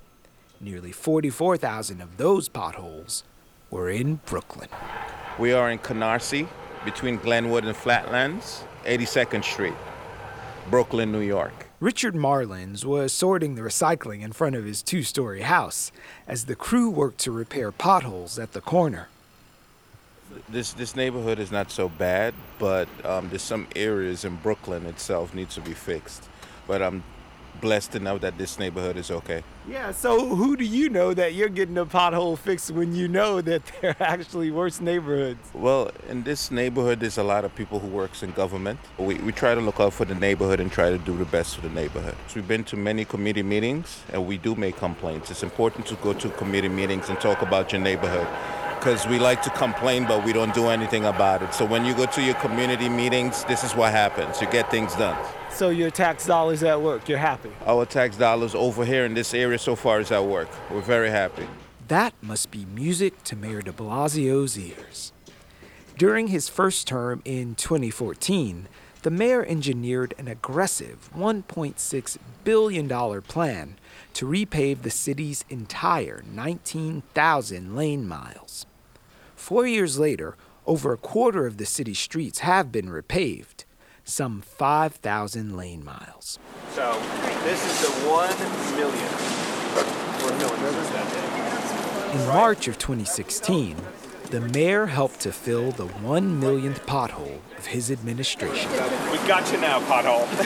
Nearly 0.62 0.92
44,000 0.92 2.00
of 2.00 2.19
those 2.19 2.49
potholes 2.49 3.25
were 3.69 3.90
in 3.90 4.21
Brooklyn. 4.26 4.69
We 5.37 5.52
are 5.52 5.69
in 5.69 5.81
Canarsie, 5.81 6.47
between 6.85 7.16
Glenwood 7.16 7.64
and 7.64 7.76
Flatlands, 7.76 8.64
82nd 8.85 9.45
Street, 9.45 9.75
Brooklyn, 10.71 11.11
New 11.11 11.21
York. 11.21 11.66
Richard 11.81 12.14
Marlins 12.14 12.85
was 12.85 13.12
sorting 13.12 13.57
the 13.57 13.62
recycling 13.62 14.23
in 14.23 14.31
front 14.31 14.54
of 14.54 14.64
his 14.64 14.83
two 14.83 15.02
story 15.02 15.42
house 15.42 15.90
as 16.28 16.45
the 16.45 16.54
crew 16.54 16.88
worked 16.90 17.19
to 17.19 17.33
repair 17.33 17.73
potholes 17.73 18.38
at 18.38 18.52
the 18.52 18.61
corner. 18.61 19.09
This 20.49 20.73
this 20.73 20.97
neighborhood 20.97 21.38
is 21.38 21.50
not 21.50 21.71
so 21.71 21.88
bad, 21.88 22.35
but 22.59 22.88
um, 23.04 23.28
there's 23.28 23.42
some 23.42 23.66
areas 23.76 24.25
in 24.25 24.37
Brooklyn 24.37 24.87
itself 24.87 25.35
needs 25.35 25.57
to 25.57 25.61
be 25.61 25.75
fixed. 25.75 26.28
But 26.66 26.83
I'm 26.83 27.02
blessed 27.62 27.92
to 27.92 28.00
know 28.00 28.19
that 28.19 28.37
this 28.37 28.59
neighborhood 28.59 28.99
is 28.99 29.11
okay. 29.11 29.42
Yeah, 29.66 29.92
so 29.92 30.35
who 30.35 30.57
do 30.57 30.64
you 30.64 30.90
know 30.90 31.14
that 31.14 31.33
you're 31.33 31.49
getting 31.49 31.78
a 31.78 31.87
pothole 31.87 32.37
fixed 32.37 32.73
when 32.73 32.95
you 32.95 33.09
know 33.09 33.40
that 33.40 33.62
they're 33.81 33.97
actually 34.00 34.50
worse 34.50 34.81
neighborhoods? 34.81 35.49
Well, 35.54 35.90
in 36.11 36.25
this 36.25 36.50
neighborhood, 36.50 37.00
there's 37.00 37.16
a 37.16 37.23
lot 37.23 37.47
of 37.47 37.54
people 37.54 37.78
who 37.78 37.88
works 37.88 38.23
in 38.23 38.33
government. 38.33 38.81
We, 38.99 39.14
we 39.14 39.33
try 39.33 39.54
to 39.54 39.61
look 39.61 39.81
out 39.81 39.95
for 39.95 40.04
the 40.04 40.16
neighborhood 40.16 40.61
and 40.61 40.71
try 40.71 40.90
to 40.90 40.99
do 40.99 41.16
the 41.16 41.25
best 41.25 41.54
for 41.54 41.62
the 41.62 41.71
neighborhood. 41.71 42.16
So 42.26 42.35
we've 42.37 42.49
been 42.49 42.64
to 42.64 42.76
many 42.76 43.04
committee 43.07 43.45
meetings 43.45 44.02
and 44.12 44.26
we 44.26 44.37
do 44.37 44.54
make 44.57 44.76
complaints. 44.76 45.31
It's 45.31 45.45
important 45.45 45.87
to 45.87 45.95
go 45.97 46.12
to 46.12 46.28
committee 46.31 46.69
meetings 46.69 47.09
and 47.09 47.19
talk 47.21 47.40
about 47.40 47.73
your 47.73 47.81
neighborhood 47.81 48.26
because 48.82 49.06
we 49.06 49.20
like 49.20 49.40
to 49.40 49.50
complain, 49.50 50.04
but 50.06 50.24
we 50.24 50.32
don't 50.32 50.52
do 50.52 50.66
anything 50.66 51.04
about 51.04 51.40
it. 51.40 51.54
So 51.54 51.64
when 51.64 51.84
you 51.84 51.94
go 51.94 52.04
to 52.04 52.20
your 52.20 52.34
community 52.34 52.88
meetings, 52.88 53.44
this 53.44 53.62
is 53.62 53.76
what 53.76 53.92
happens. 53.92 54.40
You 54.40 54.50
get 54.50 54.72
things 54.72 54.96
done. 54.96 55.16
So 55.52 55.68
your 55.68 55.92
tax 55.92 56.26
dollars 56.26 56.64
at 56.64 56.82
work, 56.82 57.08
you're 57.08 57.16
happy? 57.16 57.52
Our 57.64 57.86
tax 57.86 58.16
dollars 58.16 58.56
over 58.56 58.84
here 58.84 59.04
in 59.04 59.14
this 59.14 59.34
area 59.34 59.58
so 59.58 59.76
far 59.76 60.00
is 60.00 60.10
at 60.10 60.24
work. 60.24 60.48
We're 60.68 60.80
very 60.80 61.10
happy. 61.10 61.46
That 61.86 62.12
must 62.20 62.50
be 62.50 62.64
music 62.64 63.22
to 63.22 63.36
Mayor 63.36 63.62
de 63.62 63.70
Blasio's 63.70 64.58
ears. 64.58 65.12
During 65.96 66.26
his 66.26 66.48
first 66.48 66.88
term 66.88 67.22
in 67.24 67.54
2014, 67.54 68.66
the 69.02 69.10
mayor 69.12 69.44
engineered 69.44 70.12
an 70.18 70.26
aggressive 70.26 71.08
$1.6 71.16 72.18
billion 72.42 73.22
plan 73.22 73.76
to 74.14 74.26
repave 74.26 74.82
the 74.82 74.90
city's 74.90 75.44
entire 75.48 76.24
19,000 76.32 77.76
lane 77.76 78.08
miles. 78.08 78.66
Four 79.42 79.66
years 79.66 79.99
later, 79.99 80.37
over 80.68 80.92
a 80.92 80.96
quarter 80.96 81.49
of 81.49 81.56
the 81.56 81.66
city's 81.66 81.99
streets 81.99 82.38
have 82.38 82.70
been 82.70 82.87
repaved, 82.87 83.64
some 84.04 84.40
5,000 84.40 85.56
lane 85.56 85.84
miles. 85.84 86.38
So 86.70 86.92
this 87.42 87.61
is 87.66 87.80
the 87.80 87.90
one 88.08 88.38
million. 88.76 89.11
We're 90.22 90.38
filling 90.38 90.62
rivers 90.62 90.88
that 90.90 91.11
day. 92.12 92.20
In 92.20 92.26
March 92.28 92.68
of 92.68 92.78
2016, 92.78 93.76
the 94.30 94.40
mayor 94.40 94.87
helped 94.87 95.18
to 95.22 95.32
fill 95.32 95.72
the 95.72 95.88
one 95.88 96.38
millionth 96.38 96.87
pothole 96.87 97.40
of 97.58 97.66
his 97.66 97.90
administration. 97.90 98.70
We 98.70 99.18
got 99.26 99.50
you 99.50 99.58
now, 99.58 99.80
pothole. 99.80 100.25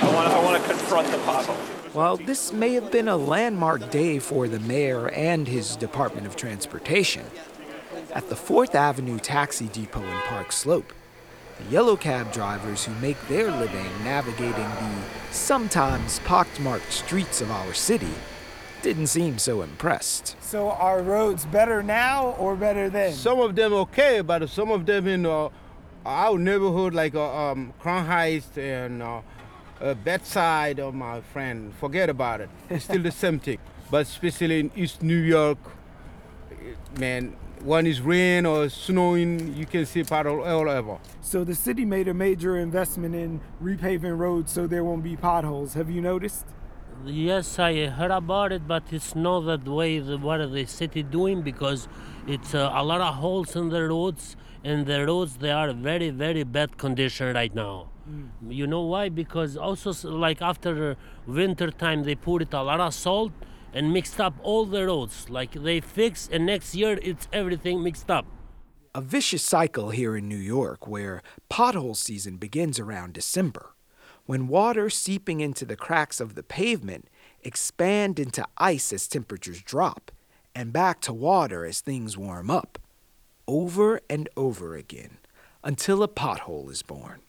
I 0.00 0.44
want 0.44 0.62
to 0.62 0.68
confront 0.68 1.08
the 1.08 1.18
pothole. 1.18 1.77
While 1.92 2.18
this 2.18 2.52
may 2.52 2.74
have 2.74 2.90
been 2.90 3.08
a 3.08 3.16
landmark 3.16 3.90
day 3.90 4.18
for 4.18 4.46
the 4.46 4.60
mayor 4.60 5.08
and 5.08 5.48
his 5.48 5.76
Department 5.76 6.26
of 6.26 6.36
Transportation, 6.36 7.24
at 8.12 8.28
the 8.28 8.34
4th 8.34 8.74
Avenue 8.74 9.18
Taxi 9.18 9.66
Depot 9.68 10.02
in 10.02 10.18
Park 10.26 10.52
Slope. 10.52 10.92
The 11.58 11.72
yellow 11.72 11.96
cab 11.96 12.32
drivers 12.32 12.84
who 12.84 12.94
make 12.96 13.16
their 13.28 13.50
living 13.50 13.86
navigating 14.04 14.52
the 14.52 15.02
sometimes 15.30 16.20
pockmarked 16.20 16.92
streets 16.92 17.40
of 17.40 17.50
our 17.50 17.74
city 17.74 18.12
didn't 18.82 19.08
seem 19.08 19.38
so 19.38 19.62
impressed. 19.62 20.36
So 20.40 20.70
are 20.70 21.02
roads 21.02 21.46
better 21.46 21.82
now 21.82 22.36
or 22.38 22.54
better 22.54 22.88
then? 22.88 23.12
Some 23.12 23.40
of 23.40 23.56
them 23.56 23.72
okay, 23.72 24.20
but 24.20 24.48
some 24.48 24.70
of 24.70 24.86
them 24.86 25.06
in 25.06 25.26
uh, 25.26 25.48
our 26.06 26.38
neighborhood, 26.38 26.94
like 26.94 27.14
uh, 27.14 27.50
um, 27.50 27.72
Crown 27.80 28.06
Heights 28.06 28.56
and 28.56 29.02
uh, 29.02 29.20
uh, 29.80 29.94
Bed-Stuy, 29.94 30.78
of 30.78 30.94
my 30.94 31.20
friend, 31.20 31.74
forget 31.74 32.08
about 32.08 32.40
it. 32.40 32.50
It's 32.68 32.84
still 32.84 33.02
the 33.02 33.12
same 33.12 33.38
thing. 33.38 33.58
But 33.90 34.02
especially 34.02 34.60
in 34.60 34.70
East 34.76 35.02
New 35.02 35.16
York, 35.16 35.58
man, 36.98 37.34
when 37.62 37.86
it's 37.86 38.00
rain 38.00 38.44
or 38.44 38.68
snowing, 38.68 39.54
you 39.54 39.64
can 39.64 39.86
see 39.86 40.02
pothole 40.02 40.46
all 40.46 40.68
over. 40.68 40.98
So 41.22 41.42
the 41.42 41.54
city 41.54 41.84
made 41.86 42.06
a 42.06 42.14
major 42.14 42.58
investment 42.58 43.14
in 43.14 43.40
repaving 43.62 44.18
roads 44.18 44.52
so 44.52 44.66
there 44.66 44.84
won't 44.84 45.02
be 45.02 45.16
potholes. 45.16 45.74
Have 45.74 45.90
you 45.90 46.02
noticed? 46.02 46.44
Yes, 47.04 47.58
I 47.58 47.86
heard 47.86 48.10
about 48.10 48.52
it, 48.52 48.66
but 48.66 48.82
it's 48.90 49.14
not 49.14 49.40
that 49.42 49.64
way. 49.66 50.00
The, 50.00 50.18
what 50.18 50.38
the 50.52 50.66
city 50.66 51.02
doing 51.02 51.42
because 51.42 51.88
it's 52.26 52.54
uh, 52.54 52.70
a 52.74 52.84
lot 52.84 53.00
of 53.00 53.14
holes 53.14 53.54
in 53.54 53.68
the 53.68 53.84
roads, 53.88 54.36
and 54.64 54.84
the 54.84 55.06
roads 55.06 55.36
they 55.36 55.52
are 55.52 55.72
very 55.72 56.10
very 56.10 56.42
bad 56.42 56.76
condition 56.76 57.34
right 57.34 57.54
now. 57.54 57.88
Mm. 58.08 58.28
You 58.48 58.66
know 58.66 58.82
why? 58.82 59.08
Because 59.08 59.56
also 59.56 59.92
like 60.08 60.40
after 60.40 60.96
winter 61.26 61.70
time 61.70 62.04
they 62.04 62.14
put 62.14 62.42
it 62.42 62.54
a 62.54 62.62
lot 62.62 62.80
of 62.80 62.94
salt 62.94 63.32
and 63.72 63.92
mixed 63.92 64.20
up 64.20 64.34
all 64.42 64.64
the 64.64 64.86
roads. 64.86 65.28
Like 65.28 65.52
they 65.52 65.80
fix, 65.80 66.28
and 66.32 66.46
next 66.46 66.74
year 66.74 66.98
it's 67.02 67.28
everything 67.32 67.82
mixed 67.82 68.10
up. 68.10 68.26
A 68.94 69.00
vicious 69.00 69.42
cycle 69.42 69.90
here 69.90 70.16
in 70.16 70.28
New 70.28 70.36
York 70.36 70.88
where 70.88 71.22
pothole 71.50 71.96
season 71.96 72.36
begins 72.36 72.78
around 72.80 73.12
December 73.12 73.74
when 74.28 74.48
water 74.48 74.90
seeping 74.90 75.40
into 75.40 75.64
the 75.64 75.76
cracks 75.76 76.20
of 76.20 76.34
the 76.34 76.42
pavement 76.42 77.08
expand 77.42 78.18
into 78.18 78.46
ice 78.58 78.92
as 78.92 79.08
temperatures 79.08 79.62
drop, 79.62 80.10
and 80.54 80.70
back 80.72 81.00
to 81.00 81.14
water 81.14 81.64
as 81.64 81.80
things 81.80 82.18
warm 82.18 82.50
up, 82.50 82.78
over 83.46 84.00
and 84.10 84.28
over 84.36 84.76
again, 84.76 85.16
until 85.64 86.02
a 86.02 86.08
pothole 86.08 86.70
is 86.70 86.82
born. 86.82 87.22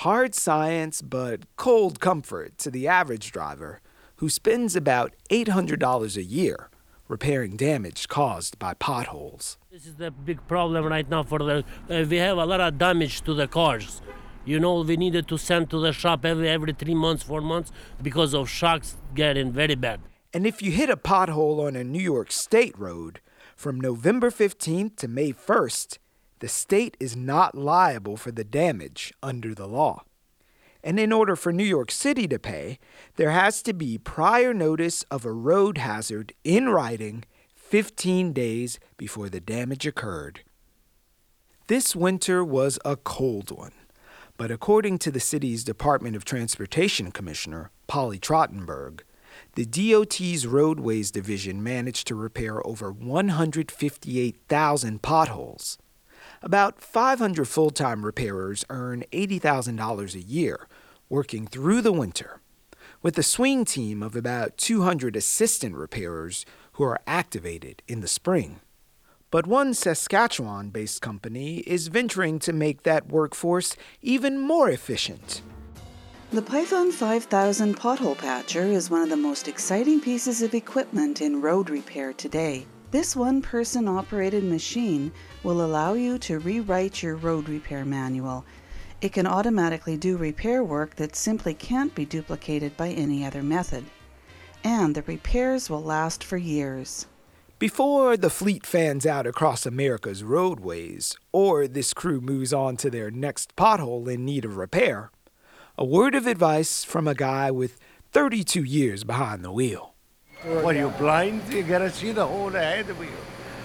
Hard 0.00 0.34
science, 0.34 1.02
but 1.02 1.40
cold 1.56 2.00
comfort 2.00 2.56
to 2.56 2.70
the 2.70 2.88
average 2.88 3.32
driver 3.32 3.82
who 4.16 4.30
spends 4.30 4.74
about 4.74 5.12
$800 5.28 6.16
a 6.16 6.22
year 6.22 6.70
repairing 7.06 7.58
damage 7.58 8.08
caused 8.08 8.58
by 8.58 8.72
potholes. 8.72 9.58
This 9.70 9.84
is 9.84 9.96
the 9.96 10.10
big 10.10 10.38
problem 10.48 10.86
right 10.86 11.06
now 11.06 11.22
for 11.22 11.38
the 11.40 11.64
uh, 11.90 12.06
we 12.08 12.16
have 12.16 12.38
a 12.38 12.46
lot 12.46 12.62
of 12.62 12.78
damage 12.78 13.20
to 13.24 13.34
the 13.34 13.46
cars 13.46 14.00
you 14.46 14.58
know, 14.58 14.80
we 14.80 14.96
needed 14.96 15.28
to 15.28 15.36
send 15.36 15.68
to 15.68 15.78
the 15.78 15.92
shop 15.92 16.24
every 16.24 16.48
every 16.48 16.72
three 16.72 16.94
months, 16.94 17.22
four 17.22 17.42
months 17.42 17.70
because 18.00 18.32
of 18.32 18.48
shocks 18.48 18.96
getting 19.14 19.52
very 19.52 19.74
bad. 19.74 20.00
And 20.32 20.46
if 20.46 20.62
you 20.62 20.70
hit 20.70 20.88
a 20.88 20.96
pothole 20.96 21.66
on 21.66 21.76
a 21.76 21.84
New 21.84 22.02
York 22.02 22.32
State 22.32 22.78
road 22.78 23.20
from 23.54 23.78
November 23.78 24.30
15th 24.30 24.96
to 24.96 25.08
May 25.08 25.34
1st, 25.34 25.98
the 26.40 26.48
state 26.48 26.96
is 26.98 27.16
not 27.16 27.56
liable 27.56 28.16
for 28.16 28.32
the 28.32 28.44
damage 28.44 29.12
under 29.22 29.54
the 29.54 29.68
law. 29.68 30.02
And 30.82 30.98
in 30.98 31.12
order 31.12 31.36
for 31.36 31.52
New 31.52 31.64
York 31.64 31.90
City 31.90 32.26
to 32.28 32.38
pay, 32.38 32.78
there 33.16 33.30
has 33.30 33.62
to 33.62 33.74
be 33.74 33.98
prior 33.98 34.54
notice 34.54 35.02
of 35.10 35.24
a 35.24 35.32
road 35.32 35.78
hazard 35.78 36.32
in 36.42 36.70
writing 36.70 37.24
15 37.54 38.32
days 38.32 38.80
before 38.96 39.28
the 39.28 39.40
damage 39.40 39.86
occurred. 39.86 40.40
This 41.66 41.94
winter 41.94 42.44
was 42.44 42.78
a 42.84 42.96
cold 42.96 43.50
one. 43.50 43.72
But 44.36 44.50
according 44.50 44.98
to 45.00 45.10
the 45.10 45.20
city's 45.20 45.64
Department 45.64 46.16
of 46.16 46.24
Transportation 46.24 47.12
Commissioner, 47.12 47.70
Polly 47.86 48.18
Trottenberg, 48.18 49.02
the 49.54 49.66
DOT's 49.66 50.46
Roadways 50.46 51.10
Division 51.10 51.62
managed 51.62 52.06
to 52.06 52.14
repair 52.14 52.66
over 52.66 52.90
158,000 52.90 55.02
potholes. 55.02 55.76
About 56.42 56.80
500 56.80 57.46
full 57.46 57.68
time 57.68 58.04
repairers 58.04 58.64
earn 58.70 59.04
$80,000 59.12 60.14
a 60.14 60.22
year, 60.22 60.66
working 61.10 61.46
through 61.46 61.82
the 61.82 61.92
winter, 61.92 62.40
with 63.02 63.18
a 63.18 63.22
swing 63.22 63.66
team 63.66 64.02
of 64.02 64.16
about 64.16 64.56
200 64.56 65.16
assistant 65.16 65.76
repairers 65.76 66.46
who 66.72 66.84
are 66.84 67.00
activated 67.06 67.82
in 67.86 68.00
the 68.00 68.08
spring. 68.08 68.60
But 69.30 69.46
one 69.46 69.74
Saskatchewan 69.74 70.70
based 70.70 71.02
company 71.02 71.58
is 71.58 71.88
venturing 71.88 72.38
to 72.40 72.54
make 72.54 72.84
that 72.84 73.08
workforce 73.08 73.76
even 74.00 74.40
more 74.40 74.70
efficient. 74.70 75.42
The 76.32 76.40
Python 76.40 76.90
5000 76.90 77.76
pothole 77.76 78.16
patcher 78.16 78.64
is 78.64 78.88
one 78.88 79.02
of 79.02 79.10
the 79.10 79.16
most 79.16 79.46
exciting 79.46 80.00
pieces 80.00 80.40
of 80.40 80.54
equipment 80.54 81.20
in 81.20 81.42
road 81.42 81.68
repair 81.68 82.14
today. 82.14 82.66
This 82.90 83.14
one 83.14 83.40
person 83.40 83.86
operated 83.86 84.42
machine 84.42 85.12
will 85.44 85.64
allow 85.64 85.92
you 85.92 86.18
to 86.18 86.40
rewrite 86.40 87.04
your 87.04 87.14
road 87.14 87.48
repair 87.48 87.84
manual. 87.84 88.44
It 89.00 89.12
can 89.12 89.28
automatically 89.28 89.96
do 89.96 90.16
repair 90.16 90.64
work 90.64 90.96
that 90.96 91.14
simply 91.14 91.54
can't 91.54 91.94
be 91.94 92.04
duplicated 92.04 92.76
by 92.76 92.88
any 92.88 93.24
other 93.24 93.44
method. 93.44 93.84
And 94.64 94.94
the 94.94 95.02
repairs 95.02 95.70
will 95.70 95.84
last 95.84 96.24
for 96.24 96.36
years. 96.36 97.06
Before 97.60 98.16
the 98.16 98.28
fleet 98.28 98.66
fans 98.66 99.06
out 99.06 99.26
across 99.26 99.66
America's 99.66 100.24
roadways, 100.24 101.16
or 101.30 101.68
this 101.68 101.94
crew 101.94 102.20
moves 102.20 102.52
on 102.52 102.76
to 102.78 102.90
their 102.90 103.10
next 103.10 103.54
pothole 103.54 104.12
in 104.12 104.24
need 104.24 104.44
of 104.44 104.56
repair, 104.56 105.12
a 105.78 105.84
word 105.84 106.16
of 106.16 106.26
advice 106.26 106.82
from 106.82 107.06
a 107.06 107.14
guy 107.14 107.52
with 107.52 107.78
32 108.10 108.64
years 108.64 109.04
behind 109.04 109.44
the 109.44 109.52
wheel. 109.52 109.94
What 110.44 110.74
are 110.74 110.78
you 110.78 110.88
blind? 110.90 111.42
You 111.52 111.62
gotta 111.62 111.90
see 111.90 112.12
the 112.12 112.26
hole 112.26 112.54
ahead 112.54 112.88
of 112.88 112.98
you. 113.00 113.10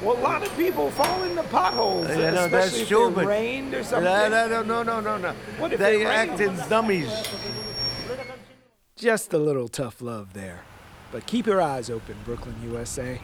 Well, 0.01 0.17
a 0.17 0.19
lot 0.19 0.45
of 0.45 0.55
people 0.57 0.91
fall 0.91 1.23
into 1.23 1.41
potholes, 1.43 2.09
Yeah, 2.09 2.31
no, 2.31 2.45
especially 2.45 2.49
that's 2.49 2.79
if 2.79 2.85
stupid. 2.87 3.21
it 3.23 3.27
rained 3.27 3.73
or 3.73 3.83
something. 3.83 4.03
No, 4.03 4.27
no, 4.29 4.47
no, 4.47 4.61
no, 4.63 4.83
no, 4.83 4.99
no, 4.99 5.17
no. 5.17 5.33
What 5.57 5.71
if 5.71 5.79
they 5.79 6.05
act 6.05 6.37
rained? 6.39 6.59
as 6.59 6.67
dummies. 6.67 7.09
Just 8.97 9.33
a 9.33 9.37
little 9.37 9.67
tough 9.69 10.01
love 10.01 10.33
there. 10.33 10.61
But 11.11 11.25
keep 11.25 11.45
your 11.45 11.61
eyes 11.61 11.89
open, 11.89 12.15
Brooklyn, 12.25 12.55
USA. 12.63 13.21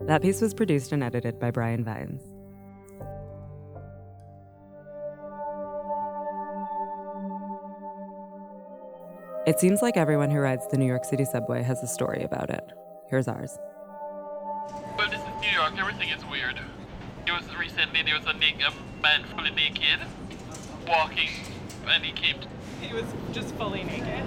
That 0.00 0.20
piece 0.22 0.40
was 0.42 0.52
produced 0.52 0.92
and 0.92 1.02
edited 1.02 1.38
by 1.40 1.50
Brian 1.50 1.82
Vines. 1.84 2.20
It 9.46 9.60
seems 9.60 9.82
like 9.82 9.98
everyone 9.98 10.30
who 10.30 10.38
rides 10.38 10.66
the 10.68 10.78
New 10.78 10.86
York 10.86 11.04
City 11.04 11.26
subway 11.26 11.62
has 11.62 11.82
a 11.82 11.86
story 11.86 12.22
about 12.22 12.48
it. 12.48 12.64
Here's 13.10 13.28
ours. 13.28 13.58
Well, 14.96 15.10
this 15.10 15.20
is 15.20 15.42
New 15.42 15.50
York. 15.50 15.74
Everything 15.76 16.08
is 16.08 16.24
weird. 16.24 16.58
There 17.26 17.34
was 17.34 17.44
recently 17.54 18.02
there 18.02 18.18
was 18.18 18.26
a, 18.26 18.32
naked, 18.32 18.62
a 18.62 18.68
uh, 18.68 18.72
man 19.02 19.22
fully 19.24 19.50
naked 19.50 20.00
walking, 20.88 21.28
and 21.86 22.02
he 22.02 22.12
came. 22.12 22.36
He 22.80 22.94
was 22.94 23.04
just 23.32 23.54
fully 23.56 23.84
naked. 23.84 24.24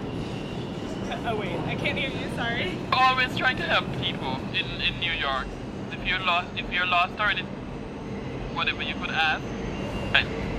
Uh, 1.10 1.30
oh 1.30 1.38
wait, 1.38 1.58
I 1.66 1.74
can't 1.74 1.98
hear 1.98 2.12
you. 2.12 2.36
Sorry. 2.36 2.78
Oh, 2.94 2.98
Always 3.00 3.36
trying 3.36 3.58
to 3.58 3.64
help 3.64 3.92
people 4.00 4.38
in, 4.54 4.70
in 4.82 5.00
New 5.00 5.14
York. 5.14 5.48
If 5.94 6.06
you're 6.06 6.20
lost, 6.20 6.50
if 6.56 6.72
you're 6.72 6.86
lost 6.86 7.20
or 7.20 7.32
anything, 7.32 7.48
whatever 8.54 8.84
you 8.84 8.94
could 8.94 9.10
ask. 9.10 9.44
Right. 10.14 10.57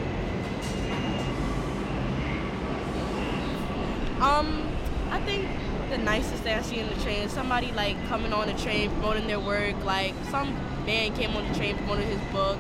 Um, 4.21 4.69
I 5.11 5.21
think 5.21 5.49
the 5.91 5.99
nicest 5.99 6.43
thing 6.43 6.59
I 6.59 6.63
see 6.63 6.81
in 6.81 6.89
the 6.89 7.01
train 7.03 7.23
is 7.23 7.31
somebody 7.31 7.71
like 7.73 7.97
coming 8.09 8.33
on 8.33 8.49
the 8.49 8.55
train 8.55 8.91
promoting 8.91 9.29
their 9.29 9.39
work. 9.39 9.77
Like 9.85 10.13
some 10.31 10.55
man 10.85 11.15
came 11.15 11.37
on 11.37 11.47
the 11.47 11.55
train 11.55 11.77
promoting 11.77 12.09
his 12.09 12.21
book, 12.33 12.59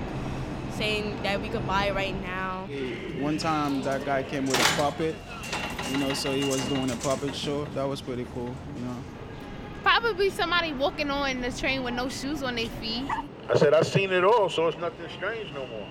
saying 0.73 1.21
that 1.25 1.42
we 1.42 1.49
could 1.49 1.66
buy 1.66 1.87
it 1.87 1.94
right 1.94 2.14
now. 2.23 2.68
One 3.18 3.38
time 3.38 3.83
that 3.83 4.05
guy 4.05 4.23
came 4.23 4.47
with 4.47 4.55
a 4.55 4.81
puppet, 4.81 5.16
you 5.90 5.99
know, 5.99 6.14
so 6.14 6.33
he 6.33 6.44
was 6.44 6.64
doing 6.68 6.90
a 6.90 6.97
puppet 6.97 7.35
show. 7.35 7.64
That 7.75 7.88
was 7.88 8.01
pretty 8.01 8.27
cool, 8.35 8.55
you 8.77 8.85
know. 8.85 8.97
Probably 9.83 10.31
somebody 10.31 10.73
walking 10.73 11.11
on 11.11 11.40
the 11.40 11.51
train 11.51 11.83
with 11.83 11.94
no 11.94 12.09
shoes 12.09 12.44
on 12.44 12.55
their 12.55 12.68
feet. 12.68 13.05
I 13.51 13.57
said, 13.57 13.75
I've 13.75 13.87
seen 13.87 14.12
it 14.12 14.23
all, 14.23 14.49
so 14.49 14.68
it's 14.68 14.79
nothing 14.79 15.09
strange 15.16 15.53
no 15.55 15.66
more. 15.66 15.88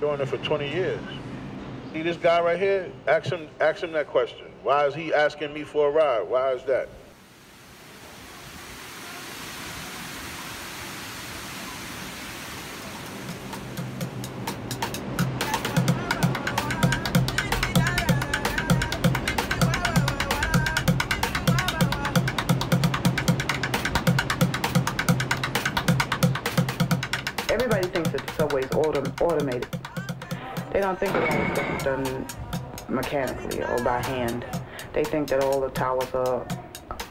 Doing 0.00 0.20
it 0.20 0.28
for 0.28 0.36
20 0.38 0.68
years. 0.68 1.00
See 1.92 2.02
this 2.02 2.16
guy 2.16 2.40
right 2.40 2.58
here? 2.58 2.90
Ask 3.08 3.30
him, 3.30 3.48
ask 3.60 3.82
him 3.82 3.92
that 3.92 4.06
question. 4.06 4.51
Why 4.62 4.86
is 4.86 4.94
he 4.94 5.12
asking 5.12 5.52
me 5.52 5.64
for 5.64 5.88
a 5.88 5.90
ride? 5.90 6.28
Why 6.28 6.52
is 6.52 6.62
that? 6.64 6.88
Everybody 27.50 27.88
thinks 27.88 28.10
that 28.10 28.24
the 28.24 28.32
subway 28.34 28.62
autom- 28.62 29.20
automated. 29.20 29.66
They 30.72 30.80
don't 30.80 30.98
think 30.98 31.14
about 31.14 31.58
is 31.58 31.82
done 31.82 32.26
mechanically 32.88 33.62
or 33.62 33.82
by 33.82 34.02
hand. 34.02 34.44
They 34.92 35.04
think 35.04 35.28
that 35.28 35.42
all 35.42 35.60
the 35.60 35.70
towers 35.70 36.12
are 36.14 36.46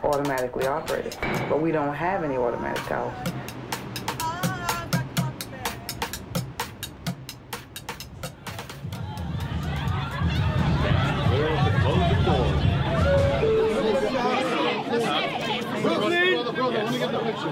automatically 0.04 0.68
operated, 0.68 1.18
but 1.50 1.62
we 1.62 1.72
don't 1.72 1.94
have 1.94 2.24
any 2.24 2.38
automatic 2.38 2.84
towers. 2.84 3.14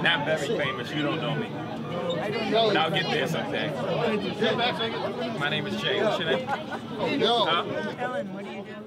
Not 0.03 0.25
very 0.25 0.47
famous. 0.57 0.91
You 0.91 1.03
don't 1.03 1.21
know 1.21 1.35
me. 1.35 1.68
But 2.31 2.77
I'll 2.77 2.91
get 2.91 3.09
this, 3.09 3.33
okay? 3.33 3.71
My 5.39 5.49
name 5.49 5.65
is 5.67 5.81
Jay. 5.81 6.03
What's 6.03 6.19
your 6.19 6.29
name? 6.29 6.47
Huh? 6.47 7.65
Ellen, 7.99 8.33
what 8.33 8.45
do 8.45 8.51
you 8.51 8.63
do? 8.63 8.78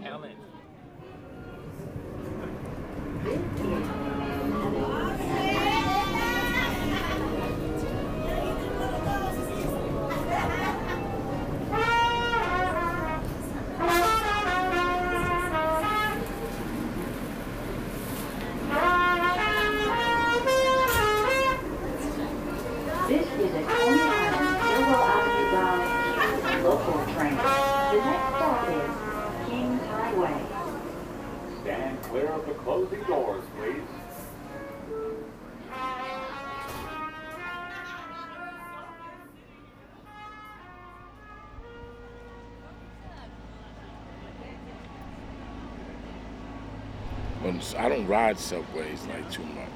When 47.52 47.84
I 47.84 47.88
don't 47.88 48.06
ride 48.06 48.38
subways 48.38 49.04
like 49.06 49.30
too 49.30 49.44
much. 49.44 49.68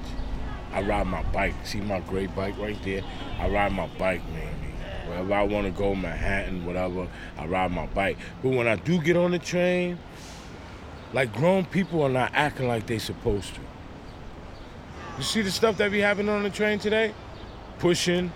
I 0.73 0.81
ride 0.81 1.07
my 1.07 1.23
bike. 1.23 1.53
See 1.63 1.79
my 1.79 1.99
gray 2.01 2.27
bike 2.27 2.57
right 2.57 2.77
there? 2.83 3.03
I 3.39 3.49
ride 3.49 3.71
my 3.71 3.87
bike 3.99 4.21
mainly. 4.29 4.73
Wherever 5.07 5.33
I 5.33 5.43
want 5.43 5.65
to 5.65 5.71
go, 5.71 5.95
Manhattan, 5.95 6.65
whatever, 6.65 7.07
I 7.37 7.45
ride 7.45 7.71
my 7.71 7.85
bike. 7.87 8.17
But 8.43 8.49
when 8.49 8.67
I 8.67 8.75
do 8.75 9.01
get 9.01 9.15
on 9.15 9.31
the 9.31 9.39
train, 9.39 9.99
like 11.13 11.33
grown 11.33 11.65
people 11.65 12.01
are 12.03 12.09
not 12.09 12.31
acting 12.33 12.67
like 12.67 12.87
they 12.87 12.97
supposed 12.97 13.53
to. 13.55 13.61
You 15.17 15.23
see 15.23 15.41
the 15.41 15.51
stuff 15.51 15.77
that 15.77 15.91
be 15.91 15.99
happening 15.99 16.29
on 16.29 16.43
the 16.43 16.49
train 16.49 16.79
today? 16.79 17.13
Pushing 17.79 18.31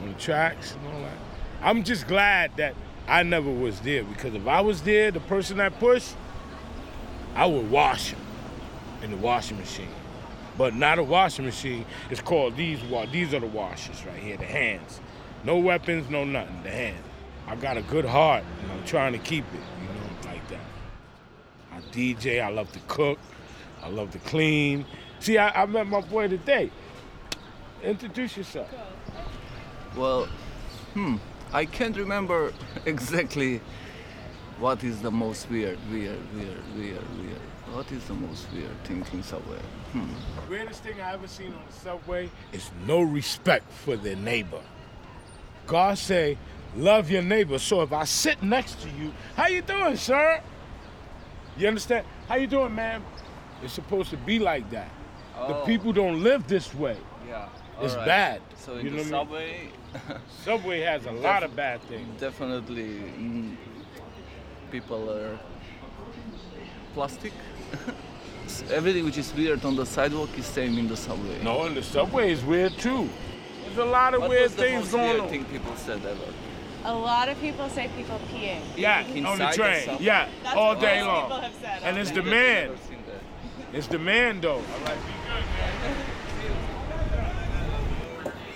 on 0.00 0.08
the 0.08 0.18
tracks 0.18 0.74
and 0.74 0.86
all 0.86 1.00
that. 1.00 1.18
I'm 1.60 1.82
just 1.82 2.06
glad 2.06 2.56
that 2.56 2.74
I 3.06 3.22
never 3.22 3.50
was 3.50 3.80
there 3.80 4.04
because 4.04 4.34
if 4.34 4.46
I 4.46 4.60
was 4.60 4.82
there, 4.82 5.10
the 5.10 5.20
person 5.20 5.58
that 5.58 5.78
pushed, 5.78 6.16
I 7.34 7.46
would 7.46 7.70
wash 7.70 8.10
him 8.10 8.23
in 9.04 9.10
the 9.10 9.16
washing 9.18 9.58
machine. 9.58 9.88
But 10.56 10.74
not 10.74 10.98
a 10.98 11.02
washing 11.02 11.44
machine. 11.44 11.84
It's 12.10 12.20
called 12.20 12.56
these 12.56 12.82
wa- 12.84 13.06
these 13.06 13.34
are 13.34 13.40
the 13.40 13.46
washers 13.46 14.04
right 14.06 14.16
here, 14.16 14.36
the 14.36 14.44
hands. 14.44 15.00
No 15.44 15.58
weapons, 15.58 16.08
no 16.08 16.24
nothing, 16.24 16.62
the 16.62 16.70
hand. 16.70 17.04
I 17.46 17.56
got 17.56 17.76
a 17.76 17.82
good 17.82 18.06
heart 18.06 18.42
and 18.62 18.72
I'm 18.72 18.84
trying 18.84 19.12
to 19.12 19.18
keep 19.18 19.44
it, 19.52 19.60
you 19.80 19.88
know, 19.88 20.32
like 20.32 20.48
that. 20.48 20.60
I 21.72 21.80
DJ, 21.94 22.42
I 22.42 22.48
love 22.48 22.72
to 22.72 22.80
cook, 22.88 23.18
I 23.82 23.88
love 23.88 24.10
to 24.12 24.18
clean. 24.20 24.86
See, 25.20 25.36
I, 25.36 25.62
I 25.62 25.66
met 25.66 25.86
my 25.86 26.00
boy 26.00 26.28
today. 26.28 26.70
Introduce 27.82 28.36
yourself. 28.36 28.70
Well, 29.94 30.26
hmm, 30.94 31.16
I 31.52 31.66
can't 31.66 31.96
remember 31.96 32.52
exactly 32.86 33.60
what 34.58 34.82
is 34.82 35.02
the 35.02 35.10
most 35.10 35.50
weird, 35.50 35.78
weird, 35.90 36.18
weird, 36.34 36.76
weird, 36.76 37.18
weird. 37.18 37.40
What 37.74 37.90
is 37.90 38.04
the 38.04 38.14
most 38.14 38.46
weird 38.52 38.84
thing 38.84 39.04
in 39.12 39.22
subway? 39.24 39.58
Hmm. 39.92 40.48
Weirdest 40.48 40.84
thing 40.84 41.00
I 41.00 41.12
ever 41.14 41.26
seen 41.26 41.48
on 41.48 41.60
the 41.68 41.72
subway 41.72 42.30
is 42.52 42.70
no 42.86 43.02
respect 43.02 43.70
for 43.72 43.96
their 43.96 44.14
neighbor. 44.14 44.60
God 45.66 45.98
say, 45.98 46.38
love 46.76 47.10
your 47.10 47.22
neighbor. 47.22 47.58
So 47.58 47.82
if 47.82 47.92
I 47.92 48.04
sit 48.04 48.40
next 48.44 48.80
to 48.82 48.88
you, 48.90 49.12
how 49.34 49.48
you 49.48 49.60
doing, 49.60 49.96
sir? 49.96 50.40
You 51.56 51.66
understand? 51.66 52.06
How 52.28 52.36
you 52.36 52.46
doing, 52.46 52.72
ma'am? 52.76 53.02
It's 53.60 53.72
supposed 53.72 54.10
to 54.10 54.16
be 54.18 54.38
like 54.38 54.70
that. 54.70 54.90
The 55.34 55.56
Oh. 55.56 55.66
people 55.66 55.92
don't 55.92 56.22
live 56.22 56.46
this 56.46 56.72
way. 56.76 56.96
Yeah. 57.26 57.48
It's 57.80 57.94
alright. 57.94 58.06
bad. 58.06 58.42
So 58.56 58.76
in 58.76 58.86
You 58.86 58.90
the 58.92 59.04
subway. 59.04 59.70
Subway 60.44 60.80
has 60.82 61.06
a 61.06 61.10
lot 61.12 61.42
of 61.42 61.56
bad 61.56 61.80
things. 61.82 62.20
Definitely, 62.20 63.00
mm, 63.18 63.56
people 64.70 65.10
are 65.10 65.38
plastic. 66.94 67.32
Everything 68.70 69.04
which 69.04 69.18
is 69.18 69.32
weird 69.34 69.64
on 69.64 69.74
the 69.76 69.86
sidewalk 69.86 70.28
is 70.38 70.46
same 70.46 70.78
in 70.78 70.86
the 70.88 70.96
subway. 70.96 71.42
No, 71.42 71.62
and 71.64 71.76
the 71.76 71.82
subway 71.82 72.30
is 72.32 72.44
weird 72.44 72.72
too. 72.78 73.08
There's 73.64 73.78
a 73.78 73.84
lot 73.84 74.14
of 74.14 74.20
what 74.20 74.30
weird 74.30 74.42
was 74.44 74.54
the 74.54 74.62
things 74.62 74.82
most 74.84 74.92
going 74.92 75.08
weird 75.08 75.20
on. 75.20 75.28
thing 75.28 75.44
people 75.46 75.74
said 75.76 76.04
ever? 76.04 76.32
A 76.84 76.94
lot 76.94 77.28
of 77.30 77.40
people 77.40 77.68
say 77.70 77.88
people 77.96 78.20
peeing. 78.30 78.60
Yeah, 78.76 79.02
on 79.02 79.12
the 79.12 79.18
Inside 79.18 79.52
the 79.52 79.56
train. 79.56 79.96
Yeah, 80.00 80.28
That's 80.42 80.56
all 80.56 80.74
day 80.78 81.02
long. 81.02 81.22
people 81.22 81.40
have 81.40 81.54
said 81.60 81.82
and 81.82 81.98
it's 81.98 82.10
day. 82.10 82.16
the 82.16 82.22
man. 82.22 82.70
It's 83.72 83.86
the 83.88 83.98
man 83.98 84.40
though. 84.40 84.56
All 84.56 84.84
right, 84.84 84.98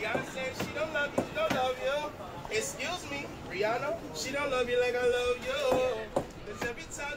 Rihanna 0.01 0.25
says 0.27 0.59
she 0.67 0.75
don't 0.75 0.93
love 0.93 1.11
you, 1.17 1.25
she 1.25 1.35
don't 1.37 1.53
love 1.55 1.77
you. 1.85 2.57
Excuse 2.57 3.11
me, 3.11 3.27
Rihanna, 3.51 3.97
she 4.15 4.33
don't 4.33 4.51
love 4.51 4.69
you 4.69 4.81
like 4.81 4.95
I 4.95 5.07
love 5.07 5.37
you. 5.47 6.23
Cause 6.53 6.63
every 6.69 6.85
time 6.95 7.17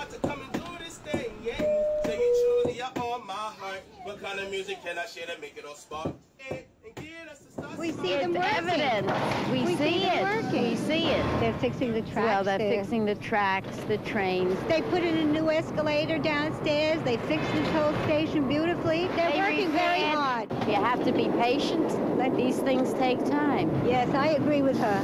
about 0.00 0.12
to 0.12 0.18
come 0.28 0.40
and 0.40 0.52
do 0.52 0.84
this 0.84 0.96
thing, 0.98 1.30
yeah. 1.44 1.56
Tell 2.04 2.14
you 2.14 2.60
truly, 2.64 2.76
you're 2.78 2.86
on 3.04 3.26
my 3.26 3.32
heart. 3.34 3.80
What 4.04 4.22
kind 4.22 4.40
of 4.40 4.50
music 4.50 4.82
can 4.82 4.98
I 4.98 5.04
share 5.06 5.26
to 5.26 5.38
make 5.40 5.56
it 5.58 5.64
all 5.66 5.74
spark? 5.74 6.14
And 6.50 6.64
get 6.94 7.28
us 7.30 7.40
to 7.40 7.52
start 7.52 7.78
We 7.78 7.92
see 7.92 8.12
It's 8.14 8.22
them 8.22 8.32
working. 8.34 8.80
evident. 8.80 9.50
We, 9.50 9.62
We 9.62 9.76
see, 9.76 10.00
see 10.00 10.04
it. 10.04 10.22
working. 10.22 10.70
We 10.70 10.76
see 10.76 11.06
it. 11.08 11.40
They're 11.40 11.52
fixing 11.60 11.92
the 11.92 12.00
tracks 12.02 12.16
Well, 12.16 12.44
they're 12.44 12.58
there. 12.58 12.80
fixing 12.80 13.04
the 13.04 13.14
tracks, 13.16 13.76
the 13.88 13.98
trains. 13.98 14.56
They 14.68 14.80
put 14.82 15.02
in 15.02 15.18
a 15.18 15.24
new 15.24 15.50
escalator 15.50 16.18
downstairs. 16.18 17.02
They 17.02 17.18
fixed 17.18 17.52
this 17.52 17.68
whole 17.68 17.92
station 18.04 18.48
beautifully. 18.48 19.06
They're 19.08 19.32
They 19.32 19.38
working 19.38 19.72
very 19.72 20.00
hard. 20.00 20.50
You 20.66 20.74
have 20.76 21.04
to 21.04 21.12
be 21.12 21.28
patient. 21.40 22.16
Let 22.16 22.34
these 22.36 22.58
things 22.58 22.94
take 22.94 23.18
time. 23.26 23.68
Yes, 23.86 24.08
I 24.14 24.28
agree 24.28 24.62
with 24.62 24.78
her. 24.78 25.02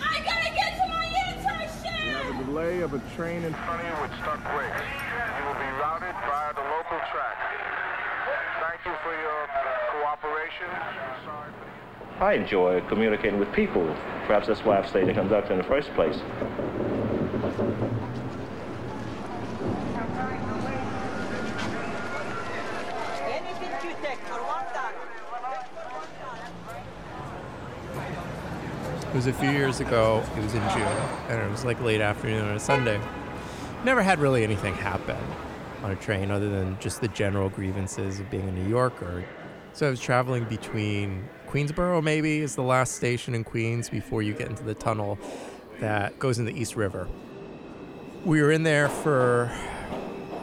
I 0.00 0.20
gotta 0.24 0.54
get 0.54 0.76
to 0.76 0.88
my 0.88 1.06
We 2.04 2.10
have 2.10 2.40
a 2.40 2.44
delay 2.44 2.71
of 2.82 2.94
a 2.94 2.98
train 3.14 3.44
in 3.44 3.54
front 3.54 3.80
of 3.80 3.86
you 3.86 4.02
with 4.02 4.10
stuck 4.18 4.42
brakes. 4.50 4.82
You 5.38 5.44
will 5.46 5.54
be 5.54 5.70
routed 5.78 6.14
via 6.26 6.52
the 6.52 6.62
local 6.62 6.98
track. 7.12 7.38
Thank 8.60 8.84
you 8.84 8.92
for 9.04 9.14
your 9.14 9.46
cooperation. 9.92 10.66
I 12.18 12.32
enjoy 12.34 12.80
communicating 12.88 13.38
with 13.38 13.52
people. 13.52 13.86
Perhaps 14.26 14.48
that's 14.48 14.64
why 14.64 14.78
I've 14.78 14.88
stayed 14.88 15.08
a 15.08 15.14
conductor 15.14 15.52
in 15.52 15.58
the 15.58 15.64
first 15.64 15.94
place. 15.94 16.16
It 29.11 29.11
was 29.24 29.36
a 29.36 29.38
few 29.38 29.50
years 29.50 29.78
ago. 29.78 30.20
It 30.36 30.42
was 30.42 30.52
in 30.52 30.68
June, 30.70 30.82
and 31.28 31.40
it 31.40 31.48
was 31.48 31.64
like 31.64 31.80
late 31.80 32.00
afternoon 32.00 32.44
on 32.44 32.56
a 32.56 32.58
Sunday. 32.58 33.00
Never 33.84 34.02
had 34.02 34.18
really 34.18 34.42
anything 34.42 34.74
happen 34.74 35.16
on 35.84 35.92
a 35.92 35.94
train 35.94 36.32
other 36.32 36.48
than 36.48 36.76
just 36.80 37.00
the 37.00 37.06
general 37.06 37.48
grievances 37.48 38.18
of 38.18 38.28
being 38.32 38.48
a 38.48 38.50
New 38.50 38.68
Yorker. 38.68 39.24
So 39.74 39.86
I 39.86 39.90
was 39.90 40.00
traveling 40.00 40.42
between 40.46 41.28
Queensboro, 41.46 42.02
maybe, 42.02 42.38
is 42.38 42.56
the 42.56 42.64
last 42.64 42.96
station 42.96 43.32
in 43.36 43.44
Queens 43.44 43.88
before 43.88 44.22
you 44.22 44.34
get 44.34 44.48
into 44.48 44.64
the 44.64 44.74
tunnel 44.74 45.20
that 45.78 46.18
goes 46.18 46.40
in 46.40 46.44
the 46.44 46.60
East 46.60 46.74
River. 46.74 47.06
We 48.24 48.42
were 48.42 48.50
in 48.50 48.64
there 48.64 48.88
for, 48.88 49.52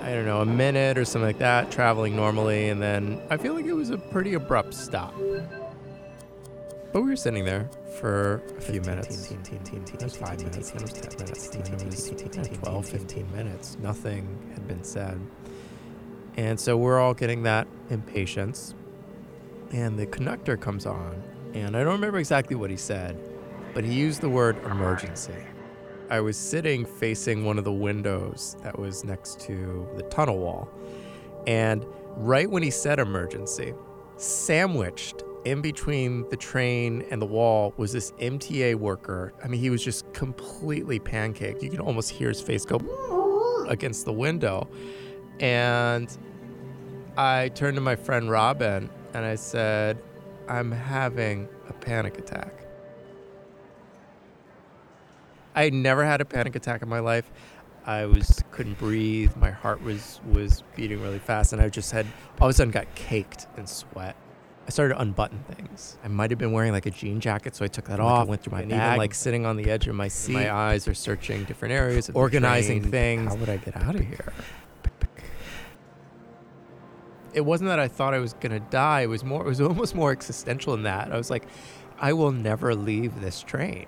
I 0.03 0.13
don't 0.13 0.25
know, 0.25 0.39
a 0.39 0.45
minute 0.45 0.97
or 0.97 1.03
something 1.03 1.27
like 1.27 1.39
that, 1.39 1.69
traveling 1.69 2.15
normally, 2.15 2.69
and 2.69 2.81
then 2.81 3.21
I 3.29 3.35
feel 3.35 3.55
like 3.55 3.65
it 3.65 3.73
was 3.73 3.89
a 3.89 3.97
pretty 3.97 4.35
abrupt 4.35 4.73
stop. 4.73 5.13
But 6.93 7.01
we 7.01 7.09
were 7.09 7.17
sitting 7.17 7.43
there 7.43 7.69
for 7.99 8.41
a 8.57 8.61
few 8.61 8.81
minutes. 8.81 9.27
Five 9.27 10.39
minutes, 10.39 10.71
then 10.71 10.81
it 10.81 10.89
was 10.89 10.93
10 10.93 11.19
minutes, 11.19 11.47
then 11.49 11.61
it 11.63 11.85
was 11.85 12.11
yeah, 12.11 12.43
12, 12.43 12.85
15 12.87 13.31
minutes. 13.33 13.77
Nothing 13.81 14.51
had 14.53 14.67
been 14.67 14.83
said. 14.83 15.19
And 16.37 16.59
so 16.59 16.77
we're 16.77 16.99
all 16.99 17.13
getting 17.13 17.43
that 17.43 17.67
impatience. 17.89 18.73
And 19.71 19.99
the 19.99 20.05
conductor 20.05 20.57
comes 20.57 20.85
on, 20.85 21.21
and 21.53 21.75
I 21.75 21.83
don't 21.83 21.93
remember 21.93 22.17
exactly 22.17 22.55
what 22.55 22.69
he 22.69 22.77
said, 22.77 23.19
but 23.73 23.83
he 23.83 23.93
used 23.93 24.21
the 24.21 24.29
word 24.29 24.57
emergency. 24.65 25.45
I 26.09 26.21
was 26.21 26.37
sitting 26.37 26.85
facing 26.85 27.45
one 27.45 27.59
of 27.59 27.65
the 27.65 27.71
windows 27.71 28.55
that 28.63 28.79
was 28.79 29.03
next 29.03 29.39
to 29.41 29.87
the 29.95 30.03
tunnel 30.03 30.39
wall. 30.39 30.69
And 31.45 31.85
right 32.15 32.49
when 32.49 32.63
he 32.63 32.71
said 32.71 32.97
emergency, 32.97 33.73
sandwiched 34.17 35.23
in 35.45 35.61
between 35.61 36.29
the 36.29 36.37
train 36.37 37.05
and 37.09 37.21
the 37.21 37.25
wall 37.25 37.73
was 37.77 37.91
this 37.91 38.11
MTA 38.13 38.75
worker. 38.75 39.33
I 39.43 39.47
mean, 39.47 39.59
he 39.59 39.69
was 39.69 39.83
just 39.83 40.11
completely 40.13 40.99
pancaked. 40.99 41.61
You 41.61 41.69
can 41.69 41.79
almost 41.79 42.09
hear 42.09 42.29
his 42.29 42.41
face 42.41 42.65
go 42.65 43.65
against 43.69 44.05
the 44.05 44.13
window. 44.13 44.67
And 45.39 46.15
I 47.17 47.49
turned 47.49 47.75
to 47.75 47.81
my 47.81 47.95
friend 47.95 48.29
Robin 48.29 48.89
and 49.13 49.25
I 49.25 49.35
said, 49.35 49.97
I'm 50.47 50.71
having 50.71 51.47
a 51.69 51.73
panic 51.73 52.17
attack. 52.17 52.65
I 55.55 55.69
never 55.69 56.05
had 56.05 56.21
a 56.21 56.25
panic 56.25 56.55
attack 56.55 56.81
in 56.81 56.89
my 56.89 56.99
life. 56.99 57.31
I 57.85 58.05
was 58.05 58.43
couldn't 58.51 58.77
breathe. 58.77 59.35
My 59.35 59.51
heart 59.51 59.81
was 59.81 60.19
was 60.31 60.63
beating 60.75 61.01
really 61.01 61.19
fast, 61.19 61.53
and 61.53 61.61
I 61.61 61.69
just 61.69 61.91
had 61.91 62.05
all 62.39 62.47
of 62.47 62.51
a 62.51 62.53
sudden 62.53 62.71
got 62.71 62.93
caked 62.95 63.47
in 63.57 63.65
sweat. 63.65 64.15
I 64.69 64.71
started 64.71 64.93
to 64.93 65.01
unbutton 65.01 65.39
things. 65.47 65.97
I 66.03 66.09
might 66.09 66.29
have 66.29 66.37
been 66.37 66.51
wearing 66.51 66.71
like 66.73 66.85
a 66.85 66.91
jean 66.91 67.19
jacket, 67.19 67.55
so 67.55 67.65
I 67.65 67.67
took 67.67 67.85
that 67.85 67.99
off. 67.99 68.21
And 68.21 68.29
went 68.29 68.43
through 68.43 68.51
my 68.51 68.61
and 68.61 68.69
bag. 68.69 68.87
Even 68.87 68.97
like 68.99 69.15
sitting 69.15 69.47
on 69.47 69.57
the 69.57 69.67
edge 69.71 69.87
of 69.87 69.95
my 69.95 70.07
seat, 70.07 70.33
my 70.33 70.53
eyes 70.53 70.87
are 70.87 70.93
searching 70.93 71.43
different 71.45 71.73
areas, 71.73 72.11
organizing 72.13 72.83
things. 72.83 73.33
How 73.33 73.39
would 73.39 73.49
I 73.49 73.57
get 73.57 73.75
out 73.75 73.95
of 73.95 74.01
here? 74.01 74.31
It 77.33 77.41
wasn't 77.41 77.69
that 77.69 77.79
I 77.79 77.87
thought 77.87 78.13
I 78.13 78.19
was 78.19 78.33
gonna 78.33 78.59
die. 78.59 79.01
It 79.01 79.07
was 79.07 79.23
more. 79.23 79.43
It 79.43 79.49
was 79.49 79.59
almost 79.71 79.95
more 79.95 80.11
existential 80.11 80.73
than 80.73 80.83
that. 80.83 81.11
I 81.11 81.17
was 81.17 81.31
like, 81.31 81.47
I 81.99 82.13
will 82.13 82.31
never 82.31 82.75
leave 82.75 83.21
this 83.21 83.41
train 83.41 83.87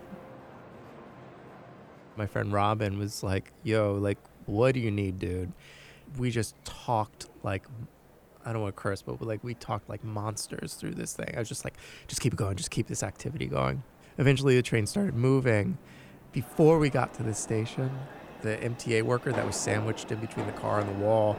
my 2.16 2.28
friend 2.28 2.52
Robin 2.52 2.98
was 2.98 3.24
like, 3.24 3.52
"Yo, 3.64 3.96
like, 3.96 4.18
what 4.46 4.74
do 4.74 4.80
you 4.80 4.92
need, 4.92 5.20
dude?" 5.20 5.52
We 6.18 6.30
just 6.30 6.56
talked 6.66 7.30
like, 7.44 7.64
I 8.46 8.54
don't 8.54 8.62
want 8.62 8.76
to 8.76 8.82
curse, 8.82 9.02
but 9.02 9.22
like 9.22 9.44
we 9.44 9.54
talked 9.54 9.90
like 9.90 10.04
monsters 10.04 10.74
through 10.74 10.96
this 10.96 11.14
thing. 11.14 11.34
I 11.36 11.40
was 11.40 11.50
just 11.50 11.64
like, 11.64 11.76
"Just 12.08 12.22
keep 12.22 12.34
it 12.34 12.38
going, 12.38 12.58
just 12.58 12.72
keep 12.72 12.88
this 12.88 13.04
activity 13.04 13.46
going." 13.46 13.84
Eventually, 14.18 14.56
the 14.56 14.62
train 14.62 14.86
started 14.86 15.16
moving. 15.16 15.78
Before 16.32 16.80
we 16.80 16.90
got 16.90 17.14
to 17.16 17.24
the 17.24 17.34
station, 17.34 17.92
the 18.42 18.58
MTA 18.58 19.04
worker 19.04 19.32
that 19.32 19.46
was 19.46 19.56
sandwiched 19.56 20.12
in 20.12 20.20
between 20.20 20.46
the 20.46 20.54
car 20.54 20.80
and 20.80 20.90
the 20.90 21.04
wall 21.04 21.38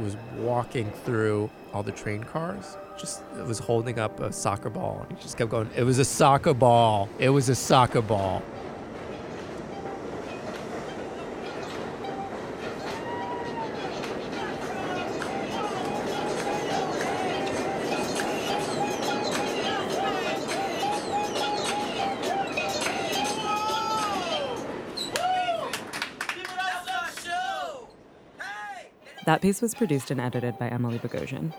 was 0.00 0.16
walking 0.36 0.90
through 1.04 1.50
all 1.72 1.82
the 1.82 1.92
train 1.92 2.24
cars. 2.24 2.76
Just 2.98 3.22
was 3.46 3.58
holding 3.58 3.98
up 3.98 4.20
a 4.20 4.32
soccer 4.32 4.70
ball, 4.70 5.06
and 5.08 5.16
he 5.16 5.22
just 5.22 5.36
kept 5.36 5.50
going. 5.50 5.70
It 5.76 5.84
was 5.84 5.98
a 5.98 6.04
soccer 6.04 6.54
ball. 6.54 7.08
It 7.18 7.30
was 7.30 7.48
a 7.48 7.54
soccer 7.54 8.02
ball. 8.02 8.42
That 29.32 29.40
piece 29.40 29.62
was 29.62 29.74
produced 29.74 30.10
and 30.10 30.20
edited 30.20 30.58
by 30.58 30.68
Emily 30.68 30.98
Bogosian. 30.98 31.54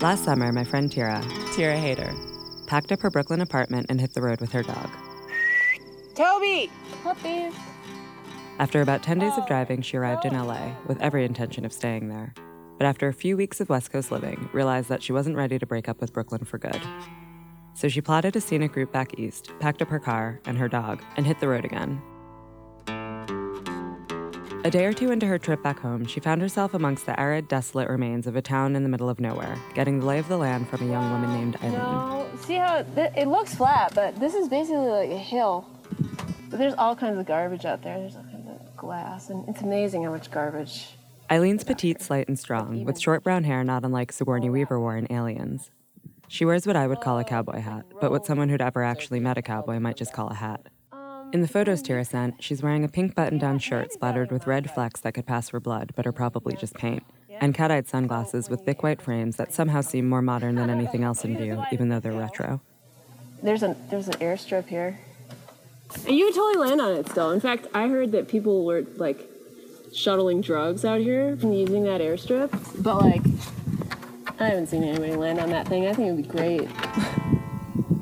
Last 0.00 0.24
summer, 0.24 0.52
my 0.52 0.62
friend 0.62 0.92
Tira, 0.92 1.24
Tira 1.54 1.76
Hayter, 1.76 2.14
packed 2.68 2.92
up 2.92 3.00
her 3.00 3.10
Brooklyn 3.10 3.40
apartment 3.40 3.86
and 3.88 4.00
hit 4.00 4.14
the 4.14 4.22
road 4.22 4.40
with 4.40 4.52
her 4.52 4.62
dog. 4.62 4.90
Toby! 6.14 6.70
Puppy! 7.02 7.50
After 8.58 8.80
about 8.80 9.02
10 9.02 9.18
days 9.18 9.36
of 9.36 9.46
driving, 9.46 9.82
she 9.82 9.96
arrived 9.96 10.24
in 10.24 10.32
LA 10.32 10.74
with 10.86 11.00
every 11.00 11.24
intention 11.24 11.64
of 11.64 11.72
staying 11.72 12.08
there. 12.08 12.32
But 12.78 12.86
after 12.86 13.08
a 13.08 13.12
few 13.12 13.36
weeks 13.36 13.60
of 13.60 13.68
West 13.68 13.90
Coast 13.90 14.12
living, 14.12 14.48
realized 14.52 14.88
that 14.90 15.02
she 15.02 15.12
wasn't 15.12 15.36
ready 15.36 15.58
to 15.58 15.66
break 15.66 15.88
up 15.88 16.00
with 16.00 16.12
Brooklyn 16.12 16.44
for 16.44 16.58
good. 16.58 16.80
So 17.74 17.88
she 17.88 18.00
plotted 18.00 18.36
a 18.36 18.40
scenic 18.40 18.76
route 18.76 18.92
back 18.92 19.18
east, 19.18 19.52
packed 19.58 19.82
up 19.82 19.88
her 19.88 19.98
car 19.98 20.40
and 20.44 20.56
her 20.56 20.68
dog, 20.68 21.02
and 21.16 21.26
hit 21.26 21.40
the 21.40 21.48
road 21.48 21.64
again. 21.64 22.00
A 24.64 24.70
day 24.70 24.86
or 24.86 24.92
two 24.92 25.10
into 25.10 25.26
her 25.26 25.38
trip 25.38 25.62
back 25.62 25.80
home, 25.80 26.06
she 26.06 26.20
found 26.20 26.40
herself 26.40 26.74
amongst 26.74 27.06
the 27.06 27.18
arid, 27.18 27.48
desolate 27.48 27.88
remains 27.88 28.28
of 28.28 28.36
a 28.36 28.40
town 28.40 28.76
in 28.76 28.84
the 28.84 28.88
middle 28.88 29.10
of 29.10 29.18
nowhere, 29.18 29.58
getting 29.74 29.98
the 29.98 30.06
lay 30.06 30.20
of 30.20 30.28
the 30.28 30.38
land 30.38 30.68
from 30.68 30.88
a 30.88 30.90
young 30.90 31.10
woman 31.10 31.34
named 31.34 31.56
Eileen. 31.56 31.72
No, 31.72 32.28
see 32.40 32.54
how 32.54 32.76
it, 32.76 33.12
it 33.16 33.26
looks 33.26 33.54
flat, 33.54 33.92
but 33.96 34.18
this 34.20 34.32
is 34.32 34.48
basically 34.48 34.86
like 34.86 35.10
a 35.10 35.18
hill. 35.18 35.68
But 36.48 36.60
there's 36.60 36.74
all 36.74 36.94
kinds 36.94 37.18
of 37.18 37.26
garbage 37.26 37.64
out 37.64 37.82
there. 37.82 37.98
There's 37.98 38.16
glass, 38.76 39.30
and 39.30 39.48
it's 39.48 39.62
amazing 39.62 40.04
how 40.04 40.10
much 40.10 40.30
garbage. 40.30 40.96
Eileen's 41.30 41.64
petite, 41.64 42.02
slight, 42.02 42.28
and 42.28 42.38
strong, 42.38 42.84
with 42.84 43.00
short 43.00 43.24
brown 43.24 43.44
hair 43.44 43.64
not 43.64 43.84
unlike 43.84 44.12
Sigourney 44.12 44.50
Weaver 44.50 44.78
wore 44.78 44.96
in 44.96 45.10
Aliens. 45.10 45.70
She 46.28 46.44
wears 46.44 46.66
what 46.66 46.76
I 46.76 46.86
would 46.86 47.00
call 47.00 47.18
a 47.18 47.24
cowboy 47.24 47.60
hat, 47.60 47.86
but 48.00 48.10
what 48.10 48.26
someone 48.26 48.48
who'd 48.48 48.60
ever 48.60 48.82
actually 48.82 49.20
met 49.20 49.38
a 49.38 49.42
cowboy 49.42 49.78
might 49.78 49.96
just 49.96 50.12
call 50.12 50.28
a 50.28 50.34
hat. 50.34 50.66
In 51.32 51.40
the 51.40 51.48
photos 51.48 51.82
Tira 51.82 52.04
sent, 52.04 52.42
she's 52.42 52.62
wearing 52.62 52.84
a 52.84 52.88
pink 52.88 53.14
button 53.14 53.38
down 53.38 53.58
shirt 53.58 53.92
splattered 53.92 54.30
with 54.30 54.46
red 54.46 54.70
flecks 54.70 55.00
that 55.00 55.14
could 55.14 55.26
pass 55.26 55.48
for 55.48 55.60
blood, 55.60 55.92
but 55.96 56.06
are 56.06 56.12
probably 56.12 56.54
just 56.54 56.74
paint, 56.74 57.02
and 57.40 57.54
cat 57.54 57.70
eyed 57.70 57.88
sunglasses 57.88 58.48
with 58.48 58.60
thick 58.60 58.82
white 58.82 59.02
frames 59.02 59.36
that 59.36 59.52
somehow 59.52 59.80
seem 59.80 60.08
more 60.08 60.22
modern 60.22 60.54
than 60.54 60.70
anything 60.70 61.02
else 61.02 61.24
in 61.24 61.36
view, 61.36 61.64
even 61.72 61.88
though 61.88 62.00
they're 62.00 62.12
retro. 62.12 62.60
There's, 63.42 63.62
a, 63.62 63.76
there's 63.90 64.08
an 64.08 64.14
airstrip 64.14 64.68
here. 64.68 64.98
And 66.06 66.16
you 66.16 66.26
could 66.26 66.34
totally 66.34 66.68
land 66.68 66.80
on 66.80 66.92
it 66.92 67.08
still. 67.08 67.30
In 67.30 67.40
fact, 67.40 67.66
I 67.74 67.88
heard 67.88 68.12
that 68.12 68.28
people 68.28 68.64
were 68.64 68.82
like 68.96 69.30
shuttling 69.92 70.40
drugs 70.40 70.84
out 70.84 71.00
here 71.00 71.28
and 71.28 71.58
using 71.58 71.84
that 71.84 72.00
airstrip. 72.00 72.50
But 72.82 73.02
like, 73.02 73.22
I 74.38 74.48
haven't 74.48 74.68
seen 74.68 74.84
anybody 74.84 75.14
land 75.14 75.38
on 75.40 75.50
that 75.50 75.68
thing. 75.68 75.86
I 75.86 75.92
think 75.92 76.08
it 76.08 76.12
would 76.12 76.22
be 76.22 76.28
great. 76.28 76.68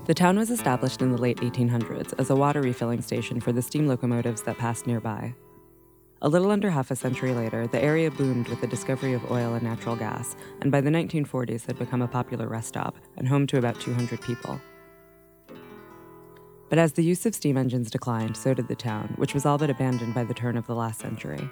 The 0.04 0.14
town 0.14 0.36
was 0.36 0.50
established 0.50 1.00
in 1.00 1.12
the 1.12 1.16
late 1.16 1.38
1800s 1.38 2.12
as 2.18 2.28
a 2.28 2.34
water 2.34 2.60
refilling 2.60 3.00
station 3.02 3.40
for 3.40 3.52
the 3.52 3.62
steam 3.62 3.86
locomotives 3.86 4.42
that 4.42 4.58
passed 4.58 4.84
nearby. 4.84 5.32
A 6.20 6.28
little 6.28 6.50
under 6.50 6.70
half 6.70 6.90
a 6.90 6.96
century 6.96 7.32
later, 7.32 7.68
the 7.68 7.82
area 7.82 8.10
boomed 8.10 8.48
with 8.48 8.60
the 8.60 8.66
discovery 8.66 9.12
of 9.12 9.30
oil 9.30 9.54
and 9.54 9.62
natural 9.62 9.94
gas, 9.94 10.34
and 10.60 10.72
by 10.72 10.80
the 10.80 10.90
1940s 10.90 11.66
had 11.66 11.78
become 11.78 12.02
a 12.02 12.08
popular 12.08 12.48
rest 12.48 12.68
stop 12.68 12.96
and 13.16 13.28
home 13.28 13.46
to 13.46 13.58
about 13.58 13.80
200 13.80 14.20
people. 14.20 14.60
But 16.72 16.78
as 16.78 16.94
the 16.94 17.04
use 17.04 17.26
of 17.26 17.34
steam 17.34 17.58
engines 17.58 17.90
declined, 17.90 18.34
so 18.34 18.54
did 18.54 18.66
the 18.66 18.74
town, 18.74 19.12
which 19.16 19.34
was 19.34 19.44
all 19.44 19.58
but 19.58 19.68
abandoned 19.68 20.14
by 20.14 20.24
the 20.24 20.32
turn 20.32 20.56
of 20.56 20.66
the 20.66 20.74
last 20.74 21.00
century. 21.00 21.50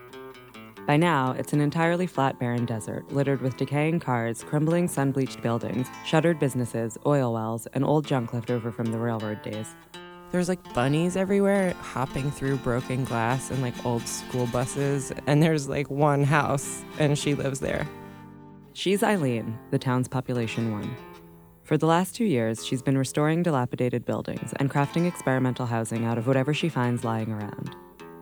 By 0.86 0.96
now, 0.96 1.32
it's 1.32 1.52
an 1.52 1.60
entirely 1.60 2.06
flat, 2.06 2.38
barren 2.38 2.64
desert, 2.64 3.06
littered 3.12 3.42
with 3.42 3.58
decaying 3.58 4.00
cars, 4.00 4.42
crumbling, 4.42 4.88
sun 4.88 5.12
bleached 5.12 5.42
buildings, 5.42 5.88
shuttered 6.06 6.38
businesses, 6.38 6.96
oil 7.04 7.34
wells, 7.34 7.66
and 7.74 7.84
old 7.84 8.06
junk 8.06 8.32
left 8.32 8.50
over 8.50 8.72
from 8.72 8.86
the 8.86 8.98
railroad 8.98 9.42
days. 9.42 9.74
There's 10.32 10.48
like 10.48 10.72
bunnies 10.72 11.18
everywhere 11.18 11.74
hopping 11.74 12.30
through 12.30 12.56
broken 12.56 13.04
glass 13.04 13.50
and 13.50 13.60
like 13.60 13.74
old 13.84 14.08
school 14.08 14.46
buses, 14.46 15.12
and 15.26 15.42
there's 15.42 15.68
like 15.68 15.90
one 15.90 16.24
house, 16.24 16.82
and 16.98 17.18
she 17.18 17.34
lives 17.34 17.60
there. 17.60 17.86
She's 18.72 19.02
Eileen, 19.02 19.58
the 19.70 19.78
town's 19.78 20.08
population 20.08 20.72
one. 20.72 20.96
For 21.70 21.78
the 21.78 21.86
last 21.86 22.16
two 22.16 22.24
years, 22.24 22.66
she's 22.66 22.82
been 22.82 22.98
restoring 22.98 23.44
dilapidated 23.44 24.04
buildings 24.04 24.52
and 24.56 24.68
crafting 24.68 25.06
experimental 25.06 25.66
housing 25.66 26.04
out 26.04 26.18
of 26.18 26.26
whatever 26.26 26.52
she 26.52 26.68
finds 26.68 27.04
lying 27.04 27.30
around. 27.30 27.76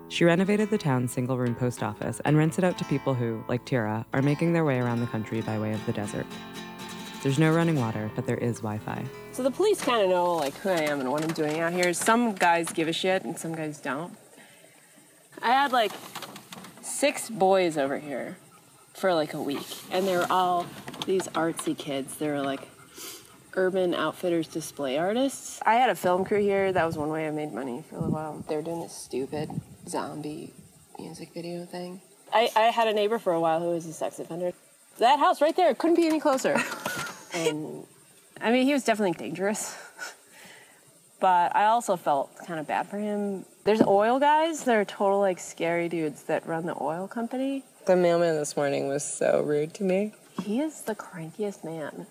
She 0.09 0.27
renovated 0.27 0.69
the 0.69 0.77
town's 0.77 1.13
single 1.13 1.39
room 1.39 1.55
post 1.55 1.83
office 1.83 2.21
and 2.27 2.37
rents 2.37 2.59
it 2.59 2.65
out 2.65 2.77
to 2.77 2.85
people 2.85 3.15
who, 3.15 3.43
like 3.49 3.65
Tira, 3.65 4.05
are 4.13 4.21
making 4.21 4.53
their 4.53 4.67
way 4.67 4.79
around 4.79 5.01
the 5.01 5.07
country 5.07 5.41
by 5.41 5.59
way 5.59 5.73
of 5.73 5.87
the 5.87 5.95
desert. 5.95 6.27
There's 7.23 7.39
no 7.39 7.51
running 7.51 7.77
water, 7.77 8.11
but 8.15 8.27
there 8.27 8.37
is 8.37 8.59
Wi 8.59 8.77
Fi. 8.85 9.03
So 9.33 9.43
the 9.43 9.51
police 9.51 9.81
kind 9.81 10.03
of 10.03 10.11
know 10.11 10.35
like 10.35 10.53
who 10.57 10.69
I 10.69 10.83
am 10.83 11.01
and 11.01 11.11
what 11.11 11.25
I'm 11.25 11.33
doing 11.33 11.59
out 11.61 11.73
here. 11.73 11.95
Some 11.95 12.35
guys 12.35 12.69
give 12.69 12.87
a 12.87 12.93
shit 12.93 13.25
and 13.25 13.39
some 13.39 13.55
guys 13.55 13.81
don't. 13.81 14.15
I 15.41 15.53
had 15.53 15.73
like 15.73 15.93
six 16.83 17.31
boys 17.31 17.79
over 17.79 17.99
here 17.99 18.37
for 18.93 19.15
like 19.15 19.33
a 19.33 19.41
week, 19.41 19.69
and 19.91 20.07
they 20.07 20.19
were 20.19 20.27
all 20.29 20.67
these 21.07 21.29
artsy 21.29 21.75
kids. 21.75 22.19
They 22.19 22.29
were 22.29 22.43
like 22.43 22.69
Urban 23.59 23.92
Outfitters 23.92 24.47
display 24.47 24.99
artists. 24.99 25.61
I 25.66 25.75
had 25.75 25.90
a 25.90 25.97
film 25.97 26.25
crew 26.25 26.40
here. 26.40 26.73
That 26.73 26.87
was 26.87 26.97
one 26.97 27.09
way 27.09 27.27
I 27.27 27.33
made 27.33 27.53
money 27.53 27.83
for 27.90 27.97
a 27.97 27.99
little 27.99 28.14
while. 28.14 28.44
They 28.49 28.55
were 28.55 28.62
doing 28.62 28.81
this 28.81 28.92
stupid 28.92 29.51
zombie 29.88 30.53
music 30.97 31.35
video 31.35 31.66
thing. 31.66 32.01
I, 32.33 32.51
I 32.55 32.66
had 32.66 32.87
a 32.87 32.94
neighbor 32.94 33.18
for 33.18 33.33
a 33.33 33.40
while 33.40 33.59
who 33.59 33.71
was 33.71 33.85
a 33.87 33.92
sex 33.92 34.21
offender. 34.21 34.53
That 34.99 35.18
house 35.18 35.40
right 35.40 35.57
there 35.57 35.75
couldn't 35.75 35.97
be 35.97 36.07
any 36.07 36.21
closer. 36.21 36.57
and 37.35 37.85
I 38.40 38.53
mean, 38.53 38.64
he 38.64 38.73
was 38.73 38.85
definitely 38.85 39.14
dangerous. 39.14 39.77
but 41.21 41.57
I 41.57 41.64
also 41.64 41.97
felt 41.97 42.31
kind 42.47 42.61
of 42.61 42.68
bad 42.68 42.87
for 42.87 42.99
him. 42.99 43.44
There's 43.64 43.83
oil 43.83 44.21
guys 44.21 44.62
that 44.64 44.77
are 44.77 44.85
total 44.85 45.18
like 45.18 45.40
scary 45.40 45.88
dudes 45.88 46.23
that 46.25 46.47
run 46.47 46.64
the 46.66 46.81
oil 46.81 47.09
company. 47.09 47.64
The 47.87 47.97
mailman 47.97 48.37
this 48.37 48.57
morning 48.57 48.87
was 48.87 49.03
so 49.03 49.42
rude 49.42 49.75
to 49.75 49.83
me. 49.83 50.12
He 50.44 50.61
is 50.61 50.83
the 50.83 50.94
crankiest 50.94 51.64
man. 51.64 52.07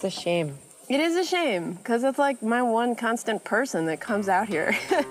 It's 0.00 0.04
a 0.16 0.20
shame. 0.20 0.56
It 0.88 1.00
is 1.00 1.16
a 1.16 1.24
shame 1.24 1.72
because 1.72 2.04
it's 2.04 2.20
like 2.20 2.40
my 2.40 2.62
one 2.62 2.94
constant 2.94 3.42
person 3.42 3.86
that 3.86 4.00
comes 4.00 4.28
out 4.28 4.46
here. 4.48 4.76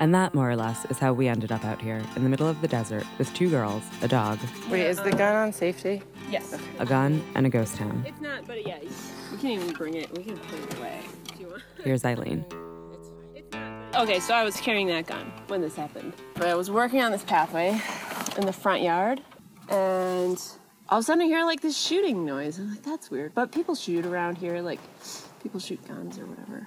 And 0.00 0.14
that, 0.14 0.32
more 0.32 0.48
or 0.48 0.54
less, 0.54 0.84
is 0.90 0.98
how 1.00 1.12
we 1.12 1.26
ended 1.26 1.50
up 1.50 1.64
out 1.64 1.80
here 1.82 2.00
in 2.14 2.22
the 2.22 2.28
middle 2.28 2.46
of 2.46 2.60
the 2.60 2.68
desert 2.68 3.02
with 3.18 3.34
two 3.34 3.50
girls, 3.50 3.82
a 4.00 4.06
dog, 4.06 4.38
Wait, 4.70 4.82
is 4.86 4.98
the 5.02 5.10
gun 5.10 5.34
on 5.34 5.52
safety? 5.52 6.02
yes. 6.30 6.54
a 6.78 6.86
gun, 6.86 7.20
and 7.34 7.46
a 7.46 7.48
ghost 7.48 7.74
town. 7.74 8.04
It's 8.06 8.20
not, 8.20 8.46
but 8.46 8.64
yeah, 8.64 8.80
you- 8.80 8.90
we 9.32 9.38
can 9.38 9.50
even 9.50 9.72
bring 9.72 9.94
it. 9.94 10.16
We 10.16 10.22
can 10.22 10.36
put 10.38 10.60
it 10.60 10.78
away. 10.78 11.00
Do 11.34 11.40
you 11.42 11.48
want? 11.48 11.62
Here's 11.82 12.04
Eileen. 12.04 12.44
Okay, 13.96 14.20
so 14.20 14.34
I 14.34 14.44
was 14.44 14.60
carrying 14.60 14.86
that 14.88 15.06
gun 15.08 15.32
when 15.48 15.62
this 15.62 15.74
happened. 15.74 16.12
But 16.34 16.46
I 16.46 16.54
was 16.54 16.70
working 16.70 17.00
on 17.02 17.10
this 17.10 17.24
pathway 17.24 17.80
in 18.36 18.46
the 18.46 18.52
front 18.52 18.82
yard, 18.82 19.20
and 19.68 20.40
all 20.88 20.98
of 20.98 21.02
a 21.02 21.04
sudden 21.04 21.22
I 21.22 21.26
hear 21.26 21.44
like 21.44 21.60
this 21.60 21.76
shooting 21.76 22.24
noise. 22.24 22.58
I'm 22.58 22.70
like, 22.70 22.82
that's 22.82 23.10
weird. 23.10 23.34
But 23.34 23.52
people 23.52 23.74
shoot 23.74 24.06
around 24.06 24.38
here, 24.38 24.60
like 24.60 24.80
people 25.42 25.60
shoot 25.60 25.86
guns 25.86 26.18
or 26.18 26.26
whatever. 26.26 26.66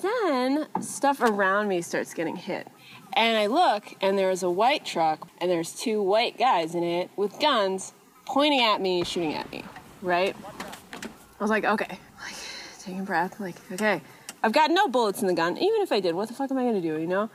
Then 0.00 0.66
stuff 0.82 1.20
around 1.20 1.68
me 1.68 1.82
starts 1.82 2.14
getting 2.14 2.36
hit. 2.36 2.68
And 3.14 3.36
I 3.36 3.46
look, 3.46 3.94
and 4.00 4.18
there's 4.18 4.42
a 4.42 4.50
white 4.50 4.84
truck, 4.84 5.28
and 5.40 5.50
there's 5.50 5.72
two 5.74 6.02
white 6.02 6.38
guys 6.38 6.74
in 6.74 6.82
it 6.82 7.10
with 7.16 7.38
guns 7.40 7.94
pointing 8.26 8.60
at 8.60 8.80
me, 8.80 9.04
shooting 9.04 9.34
at 9.34 9.50
me, 9.50 9.64
right? 10.02 10.36
I 10.92 11.44
was 11.44 11.50
like, 11.50 11.64
okay, 11.64 11.98
like 12.22 12.34
taking 12.78 13.00
a 13.00 13.04
breath, 13.04 13.40
like, 13.40 13.56
okay, 13.72 14.02
I've 14.42 14.52
got 14.52 14.70
no 14.70 14.88
bullets 14.88 15.22
in 15.22 15.28
the 15.28 15.34
gun. 15.34 15.56
Even 15.56 15.80
if 15.80 15.92
I 15.92 16.00
did, 16.00 16.14
what 16.14 16.28
the 16.28 16.34
fuck 16.34 16.50
am 16.50 16.58
I 16.58 16.64
gonna 16.64 16.80
do, 16.80 16.98
you 16.98 17.06
know? 17.06 17.30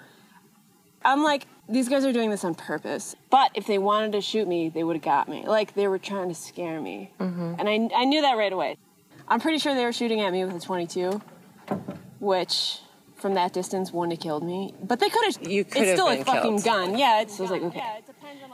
I'm 1.04 1.24
like, 1.24 1.48
these 1.72 1.90
guys 1.90 2.06
are 2.06 2.12
doing 2.14 2.30
this 2.30 2.44
on 2.44 2.54
purpose. 2.56 3.16
But 3.30 3.52
if 3.56 3.66
they 3.68 3.78
wanted 3.78 4.12
to 4.14 4.22
shoot 4.22 4.48
me, 4.48 4.70
they 4.70 4.84
would 4.84 4.96
have 4.98 5.04
got 5.04 5.28
me. 5.30 5.44
Like, 5.46 5.74
they 5.74 5.88
were 5.88 5.98
trying 6.00 6.30
to 6.30 6.36
scare 6.36 6.80
me. 6.82 7.12
Mm-hmm. 7.20 7.56
And 7.60 7.70
I, 7.94 8.02
I 8.02 8.06
knew 8.06 8.22
that 8.22 8.38
right 8.38 8.52
away. 8.54 8.78
I'm 9.28 9.40
pretty 9.40 9.58
sure 9.60 9.74
they 9.74 9.86
were 9.86 9.94
shooting 9.94 10.20
at 10.22 10.32
me 10.32 10.44
with 10.46 10.56
a 10.56 10.60
22, 10.60 11.22
which 12.20 12.80
from 13.16 13.36
that 13.36 13.54
distance 13.54 13.92
wouldn't 13.94 14.14
have 14.18 14.22
killed 14.22 14.44
me. 14.44 14.74
But 14.84 15.00
they 15.00 15.10
could 15.10 15.26
have. 15.34 15.48
You 15.50 15.64
could 15.64 15.82
It's 15.84 15.90
have 15.92 15.98
still 15.98 16.10
been 16.10 16.22
a 16.22 16.26
fucking 16.26 16.62
killed. 16.62 16.64
gun. 16.64 16.98
Yeah, 16.98 17.22
it's, 17.22 17.40
I 17.40 17.44
was 17.44 17.52
like, 17.52 17.62
okay. 17.64 18.00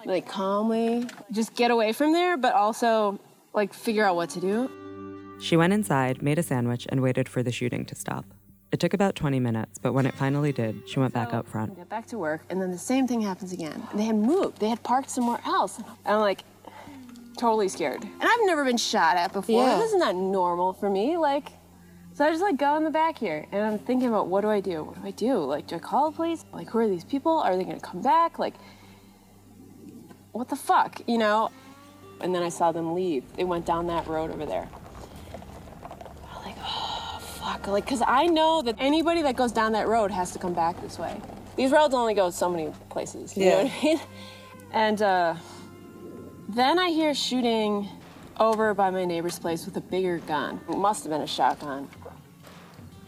Like, 0.06 0.28
calmly, 0.28 1.08
just 1.32 1.56
get 1.56 1.72
away 1.72 1.92
from 1.94 2.14
there, 2.14 2.38
but 2.38 2.54
also, 2.54 3.20
like, 3.54 3.74
figure 3.74 4.04
out 4.06 4.16
what 4.16 4.30
to 4.32 4.40
do. 4.40 5.38
She 5.40 5.56
went 5.58 5.74
inside, 5.74 6.22
made 6.22 6.38
a 6.40 6.44
sandwich, 6.44 6.86
and 6.90 7.02
waited 7.02 7.28
for 7.30 7.44
the 7.44 7.52
shooting 7.52 7.86
to 7.86 7.96
stop. 7.96 8.26
It 8.72 8.80
took 8.82 8.94
about 8.94 9.16
20 9.16 9.40
minutes, 9.40 9.78
but 9.78 9.94
when 9.94 10.06
it 10.06 10.14
finally 10.16 10.52
did, 10.52 10.82
she 10.88 11.00
went 11.00 11.14
back 11.14 11.34
up 11.34 11.48
front. 11.48 11.72
I 11.72 11.76
Get 11.76 11.90
back 11.90 12.06
to 12.08 12.18
work, 12.18 12.42
and 12.50 12.62
then 12.62 12.72
the 12.72 12.78
same 12.78 13.08
thing 13.08 13.22
happens 13.22 13.54
again. 13.54 13.82
And 13.92 14.00
they 14.00 14.04
had 14.04 14.18
moved. 14.18 14.60
They 14.60 14.68
had 14.68 14.84
parked 14.84 15.10
somewhere 15.10 15.40
else. 15.46 15.78
And 15.78 15.88
I'm 16.06 16.20
like, 16.20 16.44
totally 17.38 17.70
scared. 17.70 18.04
And 18.04 18.24
I've 18.24 18.46
never 18.46 18.66
been 18.66 18.78
shot 18.78 19.16
at 19.16 19.32
before. 19.32 19.66
Yeah. 19.66 19.78
This 19.78 19.94
is 19.94 19.98
not 19.98 20.16
normal 20.16 20.74
for 20.74 20.90
me. 20.90 21.16
Like, 21.16 21.50
so 22.14 22.26
I 22.26 22.30
just 22.30 22.42
like 22.42 22.58
go 22.58 22.76
in 22.76 22.84
the 22.84 22.90
back 22.90 23.18
here, 23.18 23.46
and 23.54 23.64
I'm 23.64 23.80
thinking 23.80 24.10
about 24.10 24.28
what 24.28 24.42
do 24.42 24.50
I 24.50 24.60
do? 24.60 24.84
What 24.84 25.02
do 25.02 25.08
I 25.08 25.12
do? 25.12 25.38
Like, 25.38 25.68
do 25.68 25.76
I 25.76 25.80
call 25.80 26.12
the 26.12 26.16
police? 26.16 26.44
Like, 26.52 26.70
who 26.70 26.80
are 26.80 26.88
these 26.90 27.06
people? 27.06 27.38
Are 27.40 27.56
they 27.56 27.64
gonna 27.64 27.80
come 27.80 28.02
back? 28.02 28.38
Like, 28.38 28.56
what 30.34 30.50
the 30.50 30.56
fuck? 30.58 31.02
You 31.08 31.20
know? 31.20 31.52
And 32.20 32.34
then 32.36 32.44
I 32.44 32.50
saw 32.50 32.72
them 32.72 32.96
leave. 32.96 33.24
They 33.36 33.44
went 33.44 33.66
down 33.66 33.88
that 33.88 34.08
road 34.08 34.32
over 34.32 34.46
there. 34.46 34.68
I 35.84 36.38
was 36.38 36.46
like, 36.46 36.56
oh, 36.60 37.22
fuck. 37.48 37.68
Like, 37.68 37.86
because 37.86 38.02
I 38.06 38.26
know 38.26 38.62
that 38.62 38.76
anybody 38.80 39.22
that 39.22 39.36
goes 39.36 39.52
down 39.52 39.72
that 39.74 39.88
road 39.88 40.12
has 40.12 40.32
to 40.32 40.40
come 40.40 40.54
back 40.54 40.80
this 40.82 41.00
way. 41.00 41.20
These 41.56 41.72
roads 41.72 41.94
only 41.94 42.14
go 42.14 42.30
so 42.30 42.50
many 42.50 42.72
places. 42.90 43.36
You 43.38 43.46
know 43.46 43.50
Yeah. 43.50 43.64
what 43.64 43.72
I 43.72 43.84
mean? 43.86 44.00
And 44.74 45.02
uh, 45.02 45.36
then 46.50 46.78
I 46.78 46.90
hear 46.90 47.14
shooting 47.14 47.88
over 48.40 48.74
by 48.74 48.90
my 48.90 49.06
neighbor's 49.06 49.40
place 49.40 49.66
with 49.66 49.78
a 49.78 49.82
bigger 49.82 50.20
gun. 50.20 50.60
It 50.70 50.78
must 50.78 51.04
have 51.04 51.12
been 51.12 51.22
a 51.22 51.28
shotgun. 51.28 51.88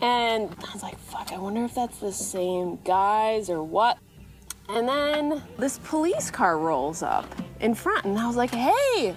And 0.02 0.50
I 0.68 0.74
was 0.74 0.82
like, 0.82 0.98
fuck, 0.98 1.34
I 1.34 1.38
wonder 1.38 1.66
if 1.66 1.76
that's 1.76 2.00
the 2.00 2.14
same 2.14 2.80
guys 2.86 3.50
or 3.50 3.62
what. 3.62 3.98
And 4.70 4.88
then 4.88 5.44
this 5.58 5.80
police 5.80 6.32
car 6.32 6.58
rolls 6.58 7.04
up 7.04 7.26
in 7.60 7.74
front, 7.74 8.06
and 8.06 8.18
I 8.18 8.26
was 8.28 8.38
like, 8.38 8.52
hey, 8.52 9.16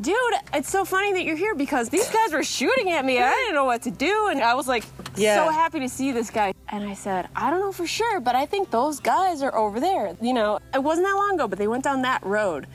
dude, 0.00 0.16
it's 0.54 0.70
so 0.70 0.84
funny 0.84 1.12
that 1.14 1.24
you're 1.24 1.36
here 1.36 1.54
because 1.54 1.88
these 1.88 2.08
guys 2.10 2.32
were 2.32 2.42
shooting 2.44 2.90
at 2.90 3.04
me. 3.04 3.18
I 3.20 3.30
didn't 3.30 3.54
know 3.54 3.64
what 3.64 3.82
to 3.82 3.90
do. 3.90 4.28
And 4.28 4.40
I 4.40 4.54
was 4.54 4.68
like, 4.68 4.84
Yeah. 5.16 5.44
so 5.44 5.50
happy 5.50 5.80
to 5.80 5.88
see 5.88 6.12
this 6.12 6.30
guy. 6.30 6.52
And 6.68 6.84
I 6.84 6.94
said, 6.94 7.28
I 7.36 7.50
don't 7.50 7.60
know 7.60 7.72
for 7.72 7.86
sure, 7.86 8.20
but 8.20 8.34
I 8.34 8.44
think 8.46 8.70
those 8.70 9.00
guys 9.00 9.42
are 9.42 9.54
over 9.56 9.80
there. 9.80 10.16
You 10.20 10.32
know, 10.34 10.58
it 10.74 10.82
wasn't 10.82 11.06
that 11.06 11.14
long 11.14 11.34
ago, 11.36 11.48
but 11.48 11.58
they 11.58 11.68
went 11.68 11.84
down 11.84 12.02
that 12.02 12.24
road. 12.24 12.66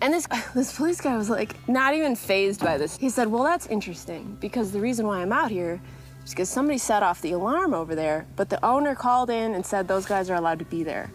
And 0.00 0.14
this 0.14 0.26
this 0.54 0.76
police 0.76 1.00
guy 1.00 1.16
was 1.16 1.28
like 1.30 1.56
not 1.68 1.94
even 1.94 2.16
fazed 2.16 2.60
by 2.64 2.78
this. 2.78 2.96
He 2.96 3.08
said, 3.10 3.28
"Well, 3.28 3.42
that's 3.42 3.66
interesting 3.66 4.36
because 4.40 4.70
the 4.72 4.80
reason 4.80 5.06
why 5.06 5.20
I'm 5.20 5.32
out 5.32 5.50
here 5.50 5.80
is 6.24 6.30
because 6.30 6.48
somebody 6.48 6.78
set 6.78 7.02
off 7.02 7.20
the 7.20 7.32
alarm 7.32 7.74
over 7.74 7.94
there, 7.94 8.26
but 8.36 8.48
the 8.48 8.64
owner 8.64 8.94
called 8.94 9.28
in 9.30 9.54
and 9.54 9.64
said 9.66 9.88
those 9.88 10.06
guys 10.06 10.30
are 10.30 10.36
allowed 10.36 10.60
to 10.60 10.64
be 10.64 10.84
there." 10.84 11.10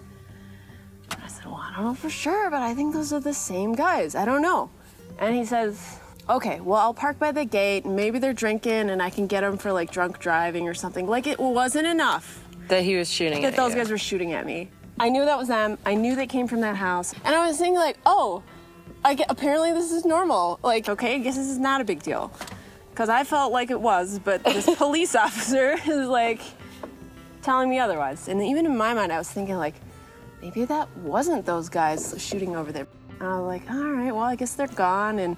I 1.12 1.28
said, 1.28 1.46
"Well, 1.46 1.56
I 1.64 1.74
don't 1.76 1.86
know 1.86 1.94
for 1.94 2.10
sure, 2.10 2.50
but 2.50 2.62
I 2.62 2.74
think 2.74 2.94
those 2.94 3.14
are 3.14 3.20
the 3.22 3.34
same 3.34 3.74
guys. 3.74 4.16
I 4.16 4.26
don't 4.26 4.42
know." 4.42 4.70
And 5.20 5.36
he 5.36 5.46
says, 5.46 6.00
"Okay, 6.30 6.60
well, 6.60 6.80
I'll 6.80 6.94
park 6.94 7.20
by 7.20 7.32
the 7.32 7.46
gate. 7.46 7.86
Maybe 7.86 8.20
they're 8.20 8.34
drinking, 8.34 8.90
and 8.90 9.02
I 9.02 9.10
can 9.10 9.28
get 9.28 9.42
them 9.42 9.58
for 9.58 9.72
like 9.72 9.92
drunk 9.92 10.20
driving 10.20 10.68
or 10.68 10.74
something." 10.74 11.08
Like 11.08 11.28
it 11.28 11.40
wasn't 11.40 11.88
enough 11.88 12.44
That 12.68 12.84
he 12.84 12.96
was 12.96 13.10
shooting 13.10 13.42
that 13.42 13.54
at 13.54 13.56
those 13.56 13.72
you. 13.72 13.78
guys 13.78 13.90
were 13.92 13.98
shooting 13.98 14.34
at 14.34 14.46
me. 14.46 14.70
I 15.00 15.10
knew 15.10 15.26
that 15.26 15.38
was 15.38 15.48
them. 15.48 15.78
I 15.86 15.96
knew 15.96 16.16
they 16.16 16.28
came 16.28 16.48
from 16.48 16.62
that 16.62 16.76
house. 16.76 17.14
And 17.26 17.34
I 17.36 17.48
was 17.48 17.58
thinking 17.58 17.76
like, 17.76 17.98
oh, 18.06 18.44
I 19.04 19.16
get, 19.16 19.26
apparently 19.30 19.72
this 19.74 19.92
is 19.92 20.06
normal. 20.06 20.60
Like, 20.64 20.88
okay, 20.88 21.16
I 21.16 21.18
guess 21.18 21.36
this 21.36 21.48
is 21.48 21.58
not 21.58 21.82
a 21.82 21.84
big 21.84 22.04
deal. 22.04 22.32
Because 22.92 23.10
I 23.10 23.24
felt 23.24 23.52
like 23.52 23.72
it 23.72 23.82
was, 23.82 24.20
but 24.20 24.44
this 24.44 24.70
police 24.78 25.16
officer 25.16 25.72
is 25.88 26.08
like 26.08 26.42
telling 27.42 27.70
me 27.70 27.80
otherwise. 27.80 28.28
And 28.28 28.42
even 28.44 28.66
in 28.68 28.78
my 28.78 28.94
mind, 28.94 29.12
I 29.12 29.18
was 29.18 29.30
thinking 29.30 29.56
like, 29.58 29.74
maybe 30.44 30.64
that 30.66 30.96
wasn't 30.98 31.44
those 31.46 31.70
guys 31.70 32.14
shooting 32.20 32.56
over 32.56 32.72
there. 32.72 32.88
And 33.24 33.32
I 33.32 33.40
was 33.40 33.48
like, 33.48 33.72
all 33.72 33.90
right, 33.90 34.12
well, 34.12 34.26
I 34.26 34.36
guess 34.36 34.54
they're 34.54 34.68
gone. 34.68 35.20
And 35.20 35.38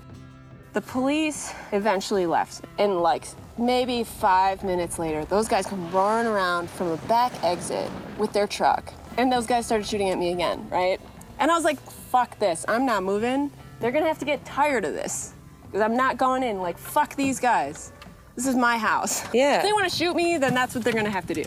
the 0.74 0.82
police 0.82 1.54
eventually 1.72 2.26
left. 2.26 2.66
And 2.80 3.04
like 3.04 3.26
maybe 3.60 4.04
five 4.04 4.64
minutes 4.64 4.98
later, 4.98 5.24
those 5.26 5.48
guys 5.48 5.68
come 5.68 5.92
roaring 5.92 6.26
around 6.26 6.68
from 6.68 6.88
a 6.88 6.98
back 7.06 7.32
exit 7.44 7.92
with 8.18 8.34
their 8.34 8.48
truck. 8.48 8.92
And 9.18 9.32
those 9.32 9.46
guys 9.46 9.68
started 9.68 9.86
shooting 9.86 10.10
at 10.10 10.18
me 10.18 10.32
again, 10.32 10.68
right? 10.72 11.00
And 11.38 11.52
I 11.52 11.54
was 11.54 11.64
like, 11.64 11.80
fuck 11.80 12.40
this. 12.40 12.66
I'm 12.68 12.88
not 12.88 13.04
moving. 13.04 13.52
They're 13.80 13.92
gonna 13.92 14.08
have 14.08 14.18
to 14.18 14.26
get 14.26 14.44
tired 14.46 14.84
of 14.84 14.96
this. 14.96 15.36
Because 15.68 15.82
I'm 15.82 15.96
not 15.96 16.18
going 16.18 16.42
in. 16.42 16.58
Like, 16.58 16.80
fuck 16.80 17.16
these 17.16 17.40
guys. 17.40 17.94
This 18.36 18.48
is 18.48 18.56
my 18.56 18.80
house. 18.80 19.32
Yeah. 19.32 19.58
If 19.58 19.62
they 19.62 19.74
wanna 19.74 19.92
shoot 19.92 20.16
me, 20.16 20.40
then 20.40 20.56
that's 20.56 20.74
what 20.74 20.84
they're 20.84 20.92
gonna 20.92 21.12
have 21.12 21.28
to 21.28 21.36
do. 21.36 21.44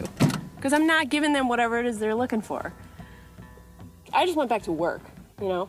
Because 0.55 0.73
I'm 0.73 0.87
not 0.87 1.09
giving 1.09 1.33
them 1.33 1.49
whatever 1.49 1.81
it 1.81 1.87
is 1.87 1.99
they're 1.99 2.15
looking 2.15 2.43
for. 2.43 2.73
I 4.13 4.25
just 4.25 4.37
went 4.37 4.49
back 4.49 4.63
to 4.63 4.73
work, 4.73 5.03
you 5.41 5.49
know? 5.49 5.69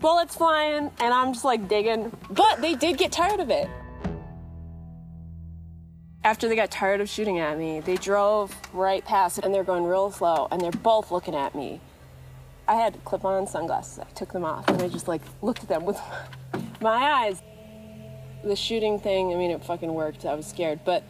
Bullets 0.00 0.34
flying, 0.34 0.90
and 0.98 1.14
I'm 1.14 1.34
just 1.34 1.44
like 1.44 1.68
digging. 1.68 2.10
But 2.30 2.62
they 2.62 2.74
did 2.74 2.96
get 2.96 3.12
tired 3.12 3.38
of 3.38 3.50
it. 3.50 3.68
After 6.24 6.48
they 6.48 6.56
got 6.56 6.70
tired 6.70 7.00
of 7.02 7.08
shooting 7.08 7.38
at 7.38 7.58
me, 7.58 7.80
they 7.80 7.96
drove 7.96 8.54
right 8.72 9.04
past 9.04 9.38
and 9.38 9.54
they're 9.54 9.64
going 9.64 9.84
real 9.84 10.10
slow 10.10 10.48
and 10.50 10.60
they're 10.60 10.70
both 10.70 11.10
looking 11.10 11.34
at 11.34 11.54
me. 11.54 11.80
I 12.68 12.74
had 12.74 13.02
clip 13.04 13.24
on 13.24 13.46
sunglasses. 13.46 13.98
I 13.98 14.04
took 14.14 14.32
them 14.32 14.44
off 14.44 14.68
and 14.68 14.82
I 14.82 14.88
just 14.88 15.08
like 15.08 15.22
looked 15.40 15.62
at 15.62 15.68
them 15.68 15.86
with 15.86 15.98
my 16.80 16.90
eyes. 16.90 17.42
The 18.44 18.54
shooting 18.54 18.98
thing, 18.98 19.32
I 19.32 19.36
mean, 19.36 19.50
it 19.50 19.64
fucking 19.64 19.92
worked. 19.92 20.26
I 20.26 20.34
was 20.34 20.46
scared. 20.46 20.80
But 20.84 21.04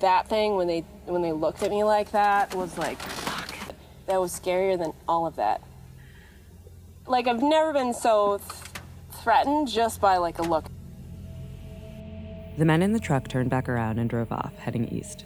that 0.00 0.28
thing, 0.28 0.56
when 0.56 0.66
they, 0.66 0.84
when 1.04 1.20
they 1.20 1.32
looked 1.32 1.62
at 1.62 1.70
me 1.70 1.84
like 1.84 2.12
that, 2.12 2.54
was 2.54 2.76
like, 2.78 2.98
fuck. 3.00 3.74
That 4.06 4.20
was 4.20 4.38
scarier 4.38 4.78
than 4.78 4.92
all 5.06 5.26
of 5.26 5.36
that. 5.36 5.62
Like, 7.06 7.28
I've 7.28 7.42
never 7.42 7.72
been 7.72 7.94
so 7.94 8.38
th- 8.38 8.52
threatened 9.22 9.68
just 9.68 10.00
by 10.00 10.16
like 10.16 10.38
a 10.38 10.42
look. 10.42 10.66
The 12.58 12.64
men 12.64 12.82
in 12.82 12.92
the 12.92 13.00
truck 13.00 13.28
turned 13.28 13.50
back 13.50 13.68
around 13.68 13.98
and 13.98 14.08
drove 14.08 14.32
off, 14.32 14.54
heading 14.56 14.88
east. 14.88 15.24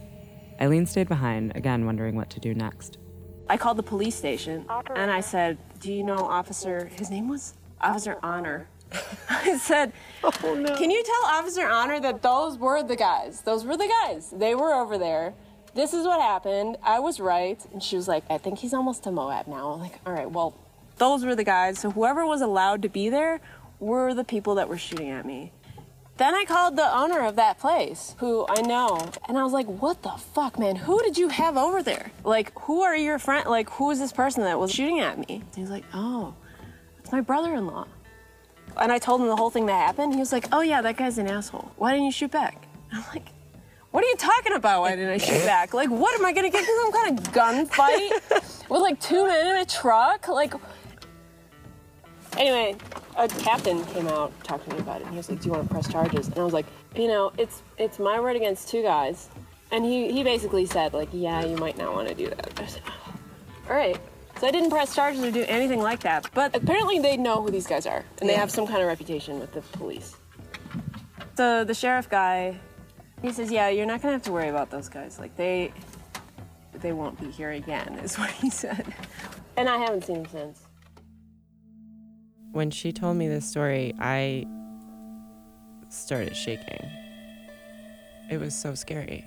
Eileen 0.60 0.84
stayed 0.84 1.08
behind, 1.08 1.56
again 1.56 1.86
wondering 1.86 2.16
what 2.16 2.28
to 2.30 2.40
do 2.40 2.54
next. 2.54 2.98
I 3.48 3.56
called 3.56 3.78
the 3.78 3.82
police 3.82 4.14
station 4.14 4.66
and 4.94 5.10
I 5.10 5.20
said, 5.20 5.58
Do 5.80 5.92
you 5.92 6.04
know 6.04 6.18
Officer, 6.18 6.86
his 6.86 7.10
name 7.10 7.28
was 7.28 7.54
Officer 7.80 8.18
Honor? 8.22 8.68
I 9.30 9.56
said, 9.56 9.92
oh, 10.22 10.30
Can 10.76 10.90
you 10.90 11.02
tell 11.02 11.24
Officer 11.26 11.68
Honor 11.68 11.98
that 12.00 12.22
those 12.22 12.58
were 12.58 12.82
the 12.82 12.96
guys? 12.96 13.42
Those 13.42 13.64
were 13.64 13.76
the 13.76 13.90
guys. 14.04 14.30
They 14.36 14.54
were 14.54 14.74
over 14.74 14.98
there. 14.98 15.34
This 15.74 15.94
is 15.94 16.04
what 16.06 16.20
happened. 16.20 16.76
I 16.82 16.98
was 16.98 17.20
right. 17.20 17.60
And 17.72 17.82
she 17.82 17.96
was 17.96 18.08
like, 18.08 18.24
I 18.28 18.38
think 18.38 18.58
he's 18.58 18.74
almost 18.74 19.04
to 19.04 19.12
Moab 19.12 19.46
now. 19.46 19.70
I'm 19.70 19.80
like, 19.80 19.98
All 20.04 20.12
right, 20.12 20.30
well, 20.30 20.54
those 21.00 21.24
were 21.24 21.34
the 21.34 21.42
guys. 21.42 21.80
So 21.80 21.90
whoever 21.90 22.24
was 22.24 22.42
allowed 22.42 22.82
to 22.82 22.88
be 22.88 23.08
there 23.08 23.40
were 23.80 24.14
the 24.14 24.22
people 24.22 24.54
that 24.56 24.68
were 24.68 24.78
shooting 24.78 25.10
at 25.10 25.26
me. 25.26 25.52
Then 26.18 26.34
I 26.34 26.44
called 26.44 26.76
the 26.76 26.94
owner 26.94 27.20
of 27.20 27.36
that 27.36 27.58
place, 27.58 28.14
who 28.18 28.44
I 28.46 28.60
know, 28.60 29.10
and 29.26 29.38
I 29.38 29.42
was 29.42 29.54
like, 29.54 29.66
"What 29.66 30.02
the 30.02 30.10
fuck, 30.10 30.58
man? 30.58 30.76
Who 30.76 31.02
did 31.02 31.16
you 31.16 31.28
have 31.28 31.56
over 31.56 31.82
there? 31.82 32.12
Like, 32.24 32.52
who 32.60 32.82
are 32.82 32.94
your 32.94 33.18
friend? 33.18 33.48
Like, 33.48 33.70
who 33.70 33.90
is 33.90 33.98
this 33.98 34.12
person 34.12 34.44
that 34.44 34.60
was 34.60 34.70
shooting 34.70 35.00
at 35.00 35.16
me?" 35.16 35.42
He's 35.56 35.70
like, 35.70 35.84
"Oh, 35.94 36.34
it's 36.98 37.10
my 37.10 37.22
brother-in-law." 37.22 37.86
And 38.76 38.92
I 38.92 38.98
told 38.98 39.22
him 39.22 39.28
the 39.28 39.36
whole 39.36 39.48
thing 39.48 39.64
that 39.66 39.86
happened. 39.86 40.12
He 40.12 40.20
was 40.20 40.30
like, 40.30 40.46
"Oh 40.52 40.60
yeah, 40.60 40.82
that 40.82 40.98
guy's 40.98 41.16
an 41.16 41.26
asshole. 41.26 41.72
Why 41.76 41.92
didn't 41.92 42.04
you 42.04 42.12
shoot 42.12 42.30
back?" 42.30 42.66
I'm 42.92 43.02
like, 43.14 43.28
"What 43.90 44.04
are 44.04 44.08
you 44.08 44.16
talking 44.16 44.52
about? 44.52 44.82
Why 44.82 44.96
didn't 44.96 45.12
I 45.12 45.16
shoot 45.16 45.46
back? 45.46 45.72
Like, 45.72 45.88
what 45.88 46.12
am 46.20 46.26
I 46.26 46.34
gonna 46.34 46.50
get 46.50 46.60
into 46.60 46.76
some 46.82 46.92
kind 46.92 47.18
of 47.18 47.24
gunfight 47.32 48.68
with 48.68 48.82
like 48.82 49.00
two 49.00 49.26
men 49.26 49.46
in 49.46 49.56
a 49.62 49.64
truck? 49.64 50.28
Like." 50.28 50.52
Anyway, 52.38 52.76
a 53.16 53.28
captain 53.28 53.84
came 53.86 54.08
out, 54.08 54.32
talked 54.44 54.68
to 54.68 54.74
me 54.74 54.80
about 54.80 55.00
it, 55.00 55.04
and 55.04 55.10
he 55.10 55.16
was 55.16 55.28
like, 55.28 55.40
"Do 55.40 55.46
you 55.46 55.52
want 55.52 55.66
to 55.66 55.72
press 55.72 55.88
charges?" 55.90 56.28
And 56.28 56.38
I 56.38 56.44
was 56.44 56.52
like, 56.52 56.66
"You 56.94 57.08
know, 57.08 57.32
it's 57.38 57.62
it's 57.78 57.98
my 57.98 58.20
word 58.20 58.36
against 58.36 58.68
two 58.68 58.82
guys." 58.82 59.28
And 59.72 59.84
he 59.84 60.12
he 60.12 60.22
basically 60.22 60.66
said 60.66 60.94
like, 60.94 61.08
"Yeah, 61.12 61.44
you 61.44 61.56
might 61.56 61.76
not 61.76 61.92
want 61.94 62.08
to 62.08 62.14
do 62.14 62.28
that." 62.28 62.52
I 62.56 62.66
said, 62.66 62.82
"Oh, 62.86 63.14
"All 63.68 63.76
right." 63.76 63.98
So 64.40 64.46
I 64.46 64.52
didn't 64.52 64.70
press 64.70 64.94
charges 64.94 65.22
or 65.22 65.30
do 65.30 65.44
anything 65.48 65.82
like 65.82 66.00
that. 66.00 66.30
But 66.32 66.56
apparently 66.56 66.98
they 66.98 67.18
know 67.18 67.42
who 67.42 67.50
these 67.50 67.66
guys 67.66 67.84
are, 67.86 68.04
and 68.20 68.28
they 68.28 68.34
have 68.34 68.50
some 68.50 68.66
kind 68.66 68.80
of 68.80 68.88
reputation 68.88 69.38
with 69.38 69.52
the 69.52 69.60
police. 69.60 70.16
So 71.36 71.64
the 71.64 71.74
sheriff 71.74 72.08
guy, 72.08 72.58
he 73.20 73.32
says, 73.32 73.50
"Yeah, 73.50 73.68
you're 73.68 73.86
not 73.86 74.00
gonna 74.00 74.14
have 74.14 74.22
to 74.22 74.32
worry 74.32 74.48
about 74.48 74.70
those 74.70 74.88
guys. 74.88 75.18
Like 75.18 75.36
they 75.36 75.72
they 76.74 76.92
won't 76.92 77.20
be 77.20 77.30
here 77.30 77.50
again," 77.50 77.98
is 78.02 78.16
what 78.18 78.30
he 78.30 78.48
said. 78.50 78.94
And 79.56 79.68
I 79.68 79.76
haven't 79.76 80.04
seen 80.04 80.16
him 80.16 80.26
since. 80.26 80.62
When 82.52 82.70
she 82.70 82.92
told 82.92 83.16
me 83.16 83.28
this 83.28 83.46
story, 83.46 83.94
I 83.98 84.46
started 85.88 86.36
shaking. 86.36 86.90
It 88.30 88.38
was 88.38 88.54
so 88.54 88.74
scary. 88.74 89.24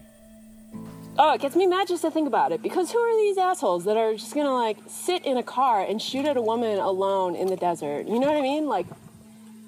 Oh, 1.17 1.33
it 1.33 1.41
gets 1.41 1.55
me 1.55 1.67
mad 1.67 1.87
just 1.87 2.01
to 2.01 2.11
think 2.11 2.27
about 2.27 2.51
it. 2.51 2.61
Because 2.61 2.91
who 2.91 2.97
are 2.97 3.17
these 3.17 3.37
assholes 3.37 3.85
that 3.85 3.97
are 3.97 4.13
just 4.13 4.33
gonna 4.33 4.53
like 4.53 4.77
sit 4.87 5.25
in 5.25 5.37
a 5.37 5.43
car 5.43 5.85
and 5.85 6.01
shoot 6.01 6.25
at 6.25 6.37
a 6.37 6.41
woman 6.41 6.79
alone 6.79 7.35
in 7.35 7.47
the 7.47 7.55
desert? 7.55 8.07
You 8.07 8.19
know 8.19 8.27
what 8.27 8.37
I 8.37 8.41
mean? 8.41 8.67
Like, 8.67 8.87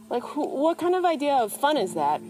like 0.09 0.23
what 0.35 0.77
kind 0.77 0.95
of 0.95 1.05
idea 1.05 1.33
of 1.33 1.53
fun 1.53 1.77
is 1.77 1.93
that? 1.93 2.21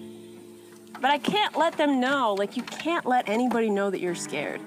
But 1.02 1.12
I 1.12 1.18
can't 1.18 1.58
let 1.58 1.78
them 1.78 2.00
know. 2.00 2.34
Like, 2.34 2.56
you 2.58 2.64
can't 2.64 3.06
let 3.06 3.28
anybody 3.28 3.70
know 3.70 3.90
that 3.90 4.00
you're 4.00 4.16
scared 4.16 4.62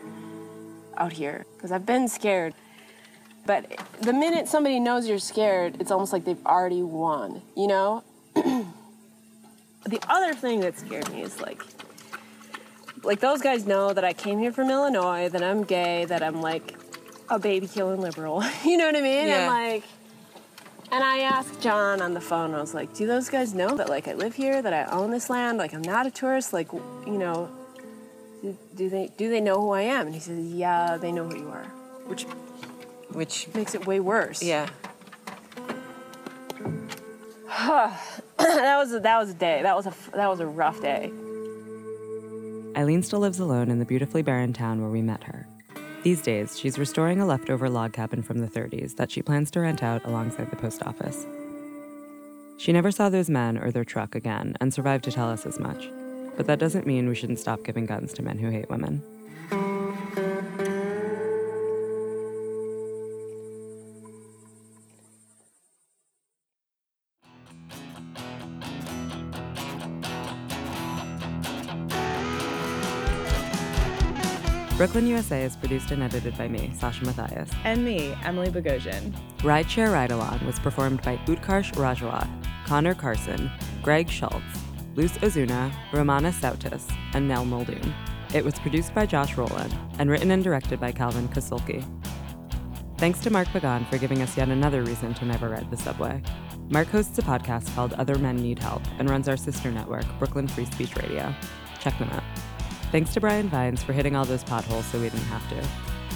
out 0.96 1.12
here. 1.12 1.46
Because 1.56 1.72
I've 1.72 1.86
been 1.86 2.09
scared. 2.09 2.54
But 3.49 3.80
the 4.03 4.12
minute 4.12 4.46
somebody 4.46 4.78
knows 4.78 5.09
you're 5.09 5.18
scared, 5.18 5.80
it's 5.80 5.90
almost 5.90 6.12
like 6.12 6.26
they've 6.26 6.44
already 6.44 6.82
won. 6.82 7.40
You 7.57 7.66
know? 7.66 8.05
the 8.34 10.01
other 10.07 10.34
thing 10.34 10.61
that 10.61 10.78
scared 10.78 11.11
me 11.11 11.22
is 11.22 11.40
like 11.40 11.62
like 13.03 13.20
those 13.20 13.40
guys 13.40 13.66
know 13.66 13.94
that 13.94 14.05
I 14.05 14.12
came 14.12 14.38
here 14.38 14.53
from 14.53 14.68
Illinois, 14.68 15.30
that 15.30 15.42
I'm 15.42 15.64
gay, 15.64 16.05
that 16.05 16.22
I'm 16.22 16.42
like 16.42 16.76
a 17.30 17.38
baby 17.38 17.66
killing 17.66 18.03
liberal. 18.03 18.44
you 18.66 18.76
know 18.76 18.84
what 18.84 18.96
I 18.96 19.01
mean? 19.01 19.28
Yeah. 19.28 19.38
And 19.38 19.46
like 19.46 19.84
and 20.92 21.03
I 21.03 21.20
asked 21.20 21.62
John 21.62 22.03
on 22.03 22.12
the 22.12 22.20
phone, 22.20 22.55
I 22.55 22.61
was 22.61 22.74
like, 22.74 22.94
do 22.94 23.07
those 23.07 23.30
guys 23.30 23.55
know 23.55 23.74
that 23.76 23.88
like 23.88 24.09
I 24.09 24.12
live 24.12 24.34
here, 24.34 24.61
that 24.61 24.74
I 24.74 24.84
own 24.92 25.11
this 25.11 25.30
land, 25.30 25.57
like 25.57 25.72
I'm 25.72 25.80
not 25.80 26.07
a 26.07 26.11
tourist, 26.11 26.53
like 26.53 26.70
you 26.70 27.16
know, 27.16 27.51
do, 28.42 28.59
do 28.74 28.90
they 28.90 29.11
do 29.16 29.30
they 29.30 29.40
know 29.40 29.59
who 29.59 29.70
I 29.70 29.82
am? 29.82 30.05
And 30.05 30.14
he 30.14 30.20
says, 30.20 30.38
Yeah, 30.53 30.99
they 30.99 31.12
know 31.12 31.26
who 31.26 31.38
you 31.38 31.49
are. 31.49 31.64
Which 32.05 32.26
which 33.12 33.48
makes 33.54 33.74
it 33.74 33.86
way 33.86 34.00
worse. 34.00 34.42
Yeah. 34.42 34.68
that 38.38 38.76
was 38.78 38.92
a, 38.92 39.00
that 39.00 39.18
was 39.18 39.30
a 39.30 39.34
day. 39.34 39.62
That 39.62 39.76
was 39.76 39.86
a 39.86 39.94
that 40.12 40.28
was 40.28 40.40
a 40.40 40.46
rough 40.46 40.80
day. 40.80 41.12
Eileen 42.76 43.02
still 43.02 43.18
lives 43.18 43.40
alone 43.40 43.70
in 43.70 43.78
the 43.78 43.84
beautifully 43.84 44.22
barren 44.22 44.52
town 44.52 44.80
where 44.80 44.90
we 44.90 45.02
met 45.02 45.24
her. 45.24 45.46
These 46.04 46.22
days, 46.22 46.56
she's 46.56 46.78
restoring 46.78 47.20
a 47.20 47.26
leftover 47.26 47.68
log 47.68 47.92
cabin 47.92 48.22
from 48.22 48.38
the 48.38 48.46
30s 48.46 48.94
that 48.96 49.11
she 49.11 49.20
plans 49.20 49.50
to 49.50 49.61
rent 49.61 49.82
out 49.82 50.04
alongside 50.04 50.50
the 50.50 50.56
post 50.56 50.84
office. 50.84 51.26
She 52.56 52.72
never 52.72 52.92
saw 52.92 53.09
those 53.09 53.28
men 53.28 53.59
or 53.59 53.72
their 53.72 53.84
truck 53.84 54.14
again 54.14 54.56
and 54.61 54.72
survived 54.72 55.04
to 55.04 55.12
tell 55.12 55.28
us 55.28 55.44
as 55.44 55.59
much. 55.59 55.90
But 56.36 56.46
that 56.46 56.61
doesn't 56.61 56.86
mean 56.86 57.09
we 57.09 57.16
shouldn't 57.16 57.40
stop 57.40 57.64
giving 57.64 57.86
guns 57.86 58.12
to 58.14 58.22
men 58.22 58.38
who 58.38 58.50
hate 58.50 58.70
women. 58.70 59.02
Brooklyn, 74.79 75.09
USA 75.09 75.43
is 75.43 75.57
produced 75.57 75.91
and 75.91 76.05
edited 76.05 76.39
by 76.39 76.47
me, 76.47 76.70
Sasha 76.72 77.05
Matthias. 77.05 77.51
And 77.64 77.85
me, 77.85 78.14
Emily 78.22 78.49
Bogosian. 78.49 79.12
Rideshare 79.39 79.93
Ride 79.93 80.12
Along 80.12 80.47
was 80.47 80.61
performed 80.61 81.03
by 81.03 81.16
Utkarsh 81.26 81.72
Rajawat, 81.72 82.29
Connor 82.64 82.95
Carson, 82.95 83.51
Greg 83.83 84.09
Schultz, 84.09 84.37
Luce 84.95 85.18
Ozuna, 85.18 85.74
Romana 85.93 86.31
Sautis, 86.31 86.89
and 87.12 87.26
Nell 87.26 87.45
Muldoon. 87.45 87.93
It 88.33 88.45
was 88.45 88.57
produced 88.61 88.95
by 88.95 89.05
Josh 89.05 89.37
Rowland 89.37 89.76
and 89.99 90.09
written 90.09 90.31
and 90.31 90.45
directed 90.45 90.79
by 90.79 90.93
Calvin 90.93 91.26
Kasulke. 91.26 91.85
Thanks 92.99 93.18
to 93.22 93.31
Mark 93.31 93.49
Pagan 93.49 93.85
for 93.87 93.99
giving 93.99 94.22
us 94.22 94.37
yet 94.37 94.49
another 94.49 94.85
reason 94.85 95.12
to 95.14 95.24
never 95.24 95.49
ride 95.49 95.68
the 95.72 95.76
subway. 95.76 96.22
Mark 96.68 96.87
hosts 96.87 97.18
a 97.18 97.22
podcast 97.22 97.74
called 97.74 97.95
Other 97.95 98.16
Men 98.16 98.37
Need 98.37 98.61
Help 98.61 98.83
and 99.01 99.11
runs 99.11 99.29
our 99.29 99.37
sister 99.37 99.72
network, 99.72 100.05
Brooklyn 100.20 100.47
Free 100.47 100.66
Speech 100.66 100.95
Radio. 100.95 101.35
Check 101.81 101.99
them 101.99 102.11
out. 102.11 102.22
Thanks 102.91 103.12
to 103.14 103.20
Brian 103.20 103.49
Vines 103.49 103.82
for 103.82 103.93
hitting 103.93 104.16
all 104.16 104.24
those 104.24 104.45
potholes 104.45 104.86
so 104.86 104.99
we 104.99 105.11
didn't 105.11 105.26
have 105.26 105.47
to. 105.51 105.68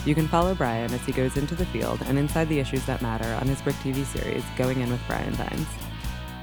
You 0.08 0.14
can 0.14 0.26
follow 0.26 0.54
Brian 0.54 0.92
as 0.92 1.04
he 1.04 1.12
goes 1.12 1.36
into 1.36 1.54
the 1.54 1.66
field 1.66 2.00
and 2.06 2.18
inside 2.18 2.48
the 2.48 2.58
issues 2.58 2.84
that 2.86 3.02
matter 3.02 3.38
on 3.40 3.46
his 3.46 3.60
BRIC 3.60 3.76
TV 3.76 4.04
series, 4.04 4.42
Going 4.56 4.80
In 4.80 4.90
with 4.90 5.06
Brian 5.06 5.32
Vines. 5.34 5.66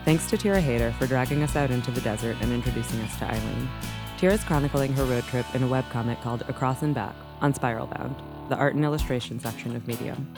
Thanks 0.05 0.29
to 0.29 0.37
Tira 0.37 0.61
Hayter 0.61 0.91
for 0.93 1.07
dragging 1.07 1.43
us 1.43 1.55
out 1.55 1.71
into 1.71 1.91
the 1.91 2.01
desert 2.01 2.37
and 2.41 2.53
introducing 2.53 3.01
us 3.01 3.17
to 3.17 3.25
Eileen. 3.25 3.69
Tira's 4.17 4.43
chronicling 4.43 4.93
her 4.93 5.03
road 5.03 5.23
trip 5.23 5.45
in 5.55 5.63
a 5.63 5.67
webcomic 5.67 6.21
called 6.21 6.43
Across 6.47 6.83
and 6.83 6.93
Back 6.93 7.15
on 7.41 7.53
Spiral 7.53 7.87
Bound, 7.87 8.15
the 8.49 8.55
art 8.55 8.75
and 8.75 8.85
illustration 8.85 9.39
section 9.39 9.75
of 9.75 9.87
Medium. 9.87 10.31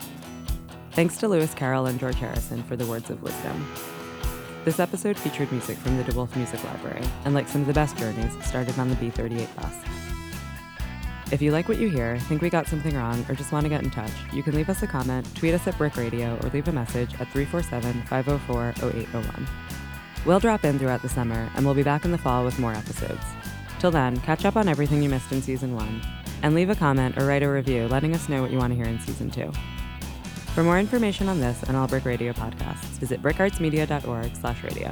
Thanks 0.93 1.17
to 1.17 1.27
Lewis 1.27 1.53
Carroll 1.53 1.85
and 1.85 1.99
George 1.99 2.15
Harrison 2.15 2.63
for 2.63 2.75
the 2.75 2.85
words 2.85 3.09
of 3.09 3.21
wisdom. 3.21 3.67
This 4.63 4.79
episode 4.79 5.17
featured 5.17 5.51
music 5.51 5.75
from 5.79 5.97
the 5.97 6.03
DeWolfe 6.03 6.35
Music 6.35 6.63
Library, 6.63 7.03
and 7.25 7.33
like 7.33 7.47
some 7.47 7.61
of 7.61 7.67
the 7.67 7.73
best 7.73 7.97
journeys, 7.97 8.31
started 8.45 8.77
on 8.77 8.89
the 8.89 8.95
B38 8.95 9.55
bus. 9.55 9.73
If 11.31 11.41
you 11.41 11.51
like 11.51 11.67
what 11.67 11.79
you 11.79 11.89
hear, 11.89 12.19
think 12.19 12.43
we 12.43 12.51
got 12.51 12.67
something 12.67 12.95
wrong, 12.95 13.25
or 13.27 13.33
just 13.33 13.51
want 13.51 13.63
to 13.63 13.69
get 13.69 13.81
in 13.81 13.89
touch, 13.89 14.11
you 14.31 14.43
can 14.43 14.53
leave 14.53 14.69
us 14.69 14.83
a 14.83 14.87
comment, 14.87 15.27
tweet 15.35 15.55
us 15.55 15.65
at 15.65 15.75
BRIC 15.79 15.97
Radio, 15.97 16.37
or 16.43 16.49
leave 16.49 16.67
a 16.67 16.71
message 16.71 17.11
at 17.19 17.31
347 17.31 18.03
504 18.03 18.87
0801. 18.87 19.47
We'll 20.27 20.39
drop 20.39 20.63
in 20.63 20.77
throughout 20.77 21.01
the 21.01 21.09
summer, 21.09 21.49
and 21.55 21.65
we'll 21.65 21.73
be 21.73 21.81
back 21.81 22.05
in 22.05 22.11
the 22.11 22.19
fall 22.19 22.45
with 22.45 22.59
more 22.59 22.73
episodes. 22.73 23.25
Till 23.79 23.89
then, 23.89 24.17
catch 24.17 24.45
up 24.45 24.57
on 24.57 24.67
everything 24.67 25.01
you 25.01 25.09
missed 25.09 25.31
in 25.31 25.41
season 25.41 25.73
one, 25.73 26.03
and 26.43 26.53
leave 26.53 26.69
a 26.69 26.75
comment 26.75 27.17
or 27.17 27.25
write 27.25 27.41
a 27.41 27.49
review 27.49 27.87
letting 27.87 28.13
us 28.13 28.29
know 28.29 28.43
what 28.43 28.51
you 28.51 28.59
want 28.59 28.73
to 28.73 28.77
hear 28.77 28.85
in 28.85 28.99
season 28.99 29.31
two. 29.31 29.51
For 30.53 30.63
more 30.63 30.79
information 30.79 31.29
on 31.29 31.39
this 31.39 31.63
and 31.63 31.77
all 31.77 31.87
BRIC 31.87 32.03
Radio 32.03 32.33
podcasts, 32.33 32.99
visit 32.99 33.21
bricartsmedia.org 33.21 34.35
slash 34.35 34.63
radio. 34.63 34.91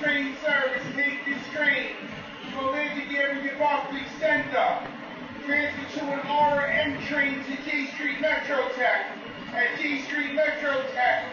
Train 0.00 0.34
service, 0.42 0.82
take 0.96 1.24
this 1.26 1.46
train 1.52 1.88
to 2.52 2.58
Atlantic 2.58 3.12
Avenue 3.18 3.58
Barclays 3.58 4.02
Center. 4.18 4.78
Transfer 5.44 5.98
to 5.98 6.04
an 6.06 6.20
RM 6.20 7.06
train 7.06 7.44
to 7.44 7.70
Jay 7.70 7.86
Street 7.94 8.20
Metro 8.20 8.68
Tech. 8.76 9.12
At 9.52 9.78
Jay 9.78 10.00
Street 10.02 10.34
Metro 10.34 10.82
Tech, 10.94 11.26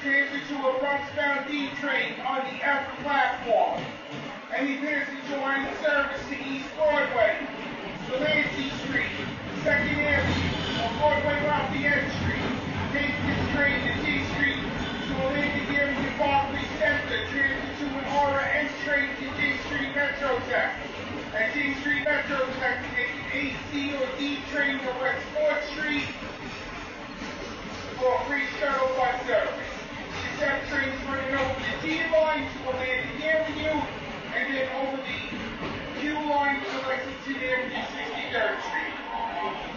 transfer 0.00 0.54
to 0.54 0.68
a 0.68 0.72
Bronxbound 0.78 1.48
D 1.48 1.68
train 1.80 2.20
on 2.20 2.44
the 2.44 2.64
F 2.64 2.86
platform. 3.02 3.82
Any 4.54 4.76
passenger 4.78 5.40
wanting 5.40 5.74
service 5.82 6.22
to 6.30 6.36
East 6.38 6.70
Broadway, 6.78 7.42
Delancey 8.06 8.70
Street, 8.86 9.10
Second 9.64 9.98
Avenue, 9.98 10.78
or 10.78 10.90
Broadway 10.94 11.42
Lafayette 11.42 12.06
Street, 12.22 12.54
take 12.94 13.18
this 13.26 13.42
train 13.50 13.82
to 13.82 13.92
Jay 14.06 14.22
Street. 14.30 14.62
To 14.62 15.12
Atlantic 15.26 15.74
Avenue 15.74 16.18
Barclays 16.22 16.70
Center, 16.78 17.26
transfer 17.34 17.82
to 17.82 17.98
an 17.98 18.04
Aura 18.14 18.46
N 18.46 18.70
train 18.86 19.10
to 19.18 19.26
Jay 19.42 19.58
Street 19.66 19.90
Metro 19.90 20.38
Tech. 20.46 20.78
At 21.34 21.52
Jay 21.52 21.74
Street 21.82 22.04
Metro 22.04 22.46
Tech, 22.62 22.78
take 22.94 23.10
an 23.10 23.26
AC 23.34 23.96
or 23.98 24.06
D 24.22 24.38
train 24.54 24.78
to 24.78 24.94
West 25.02 25.26
4th 25.34 25.66
Street. 25.74 26.06
For 27.98 28.14
a 28.14 28.24
free 28.30 28.46
shuttle 28.60 28.94
bus 28.94 29.18
service. 29.26 29.74
The 30.38 30.46
train's 30.70 31.02
running 31.06 31.34
over 31.34 31.58
the 31.58 31.88
D 31.88 31.98
line 32.12 32.46
to 32.46 32.70
Atlantic 32.70 33.24
Avenue 33.24 34.03
and 34.36 34.46
Indian 34.46 34.68
Open 34.74 35.04
Queue 36.00 36.28
Line 36.28 36.62
University 36.62 37.34
near 37.38 37.66
East 37.68 37.90
63rd 37.94 38.62
Street. 38.62 39.73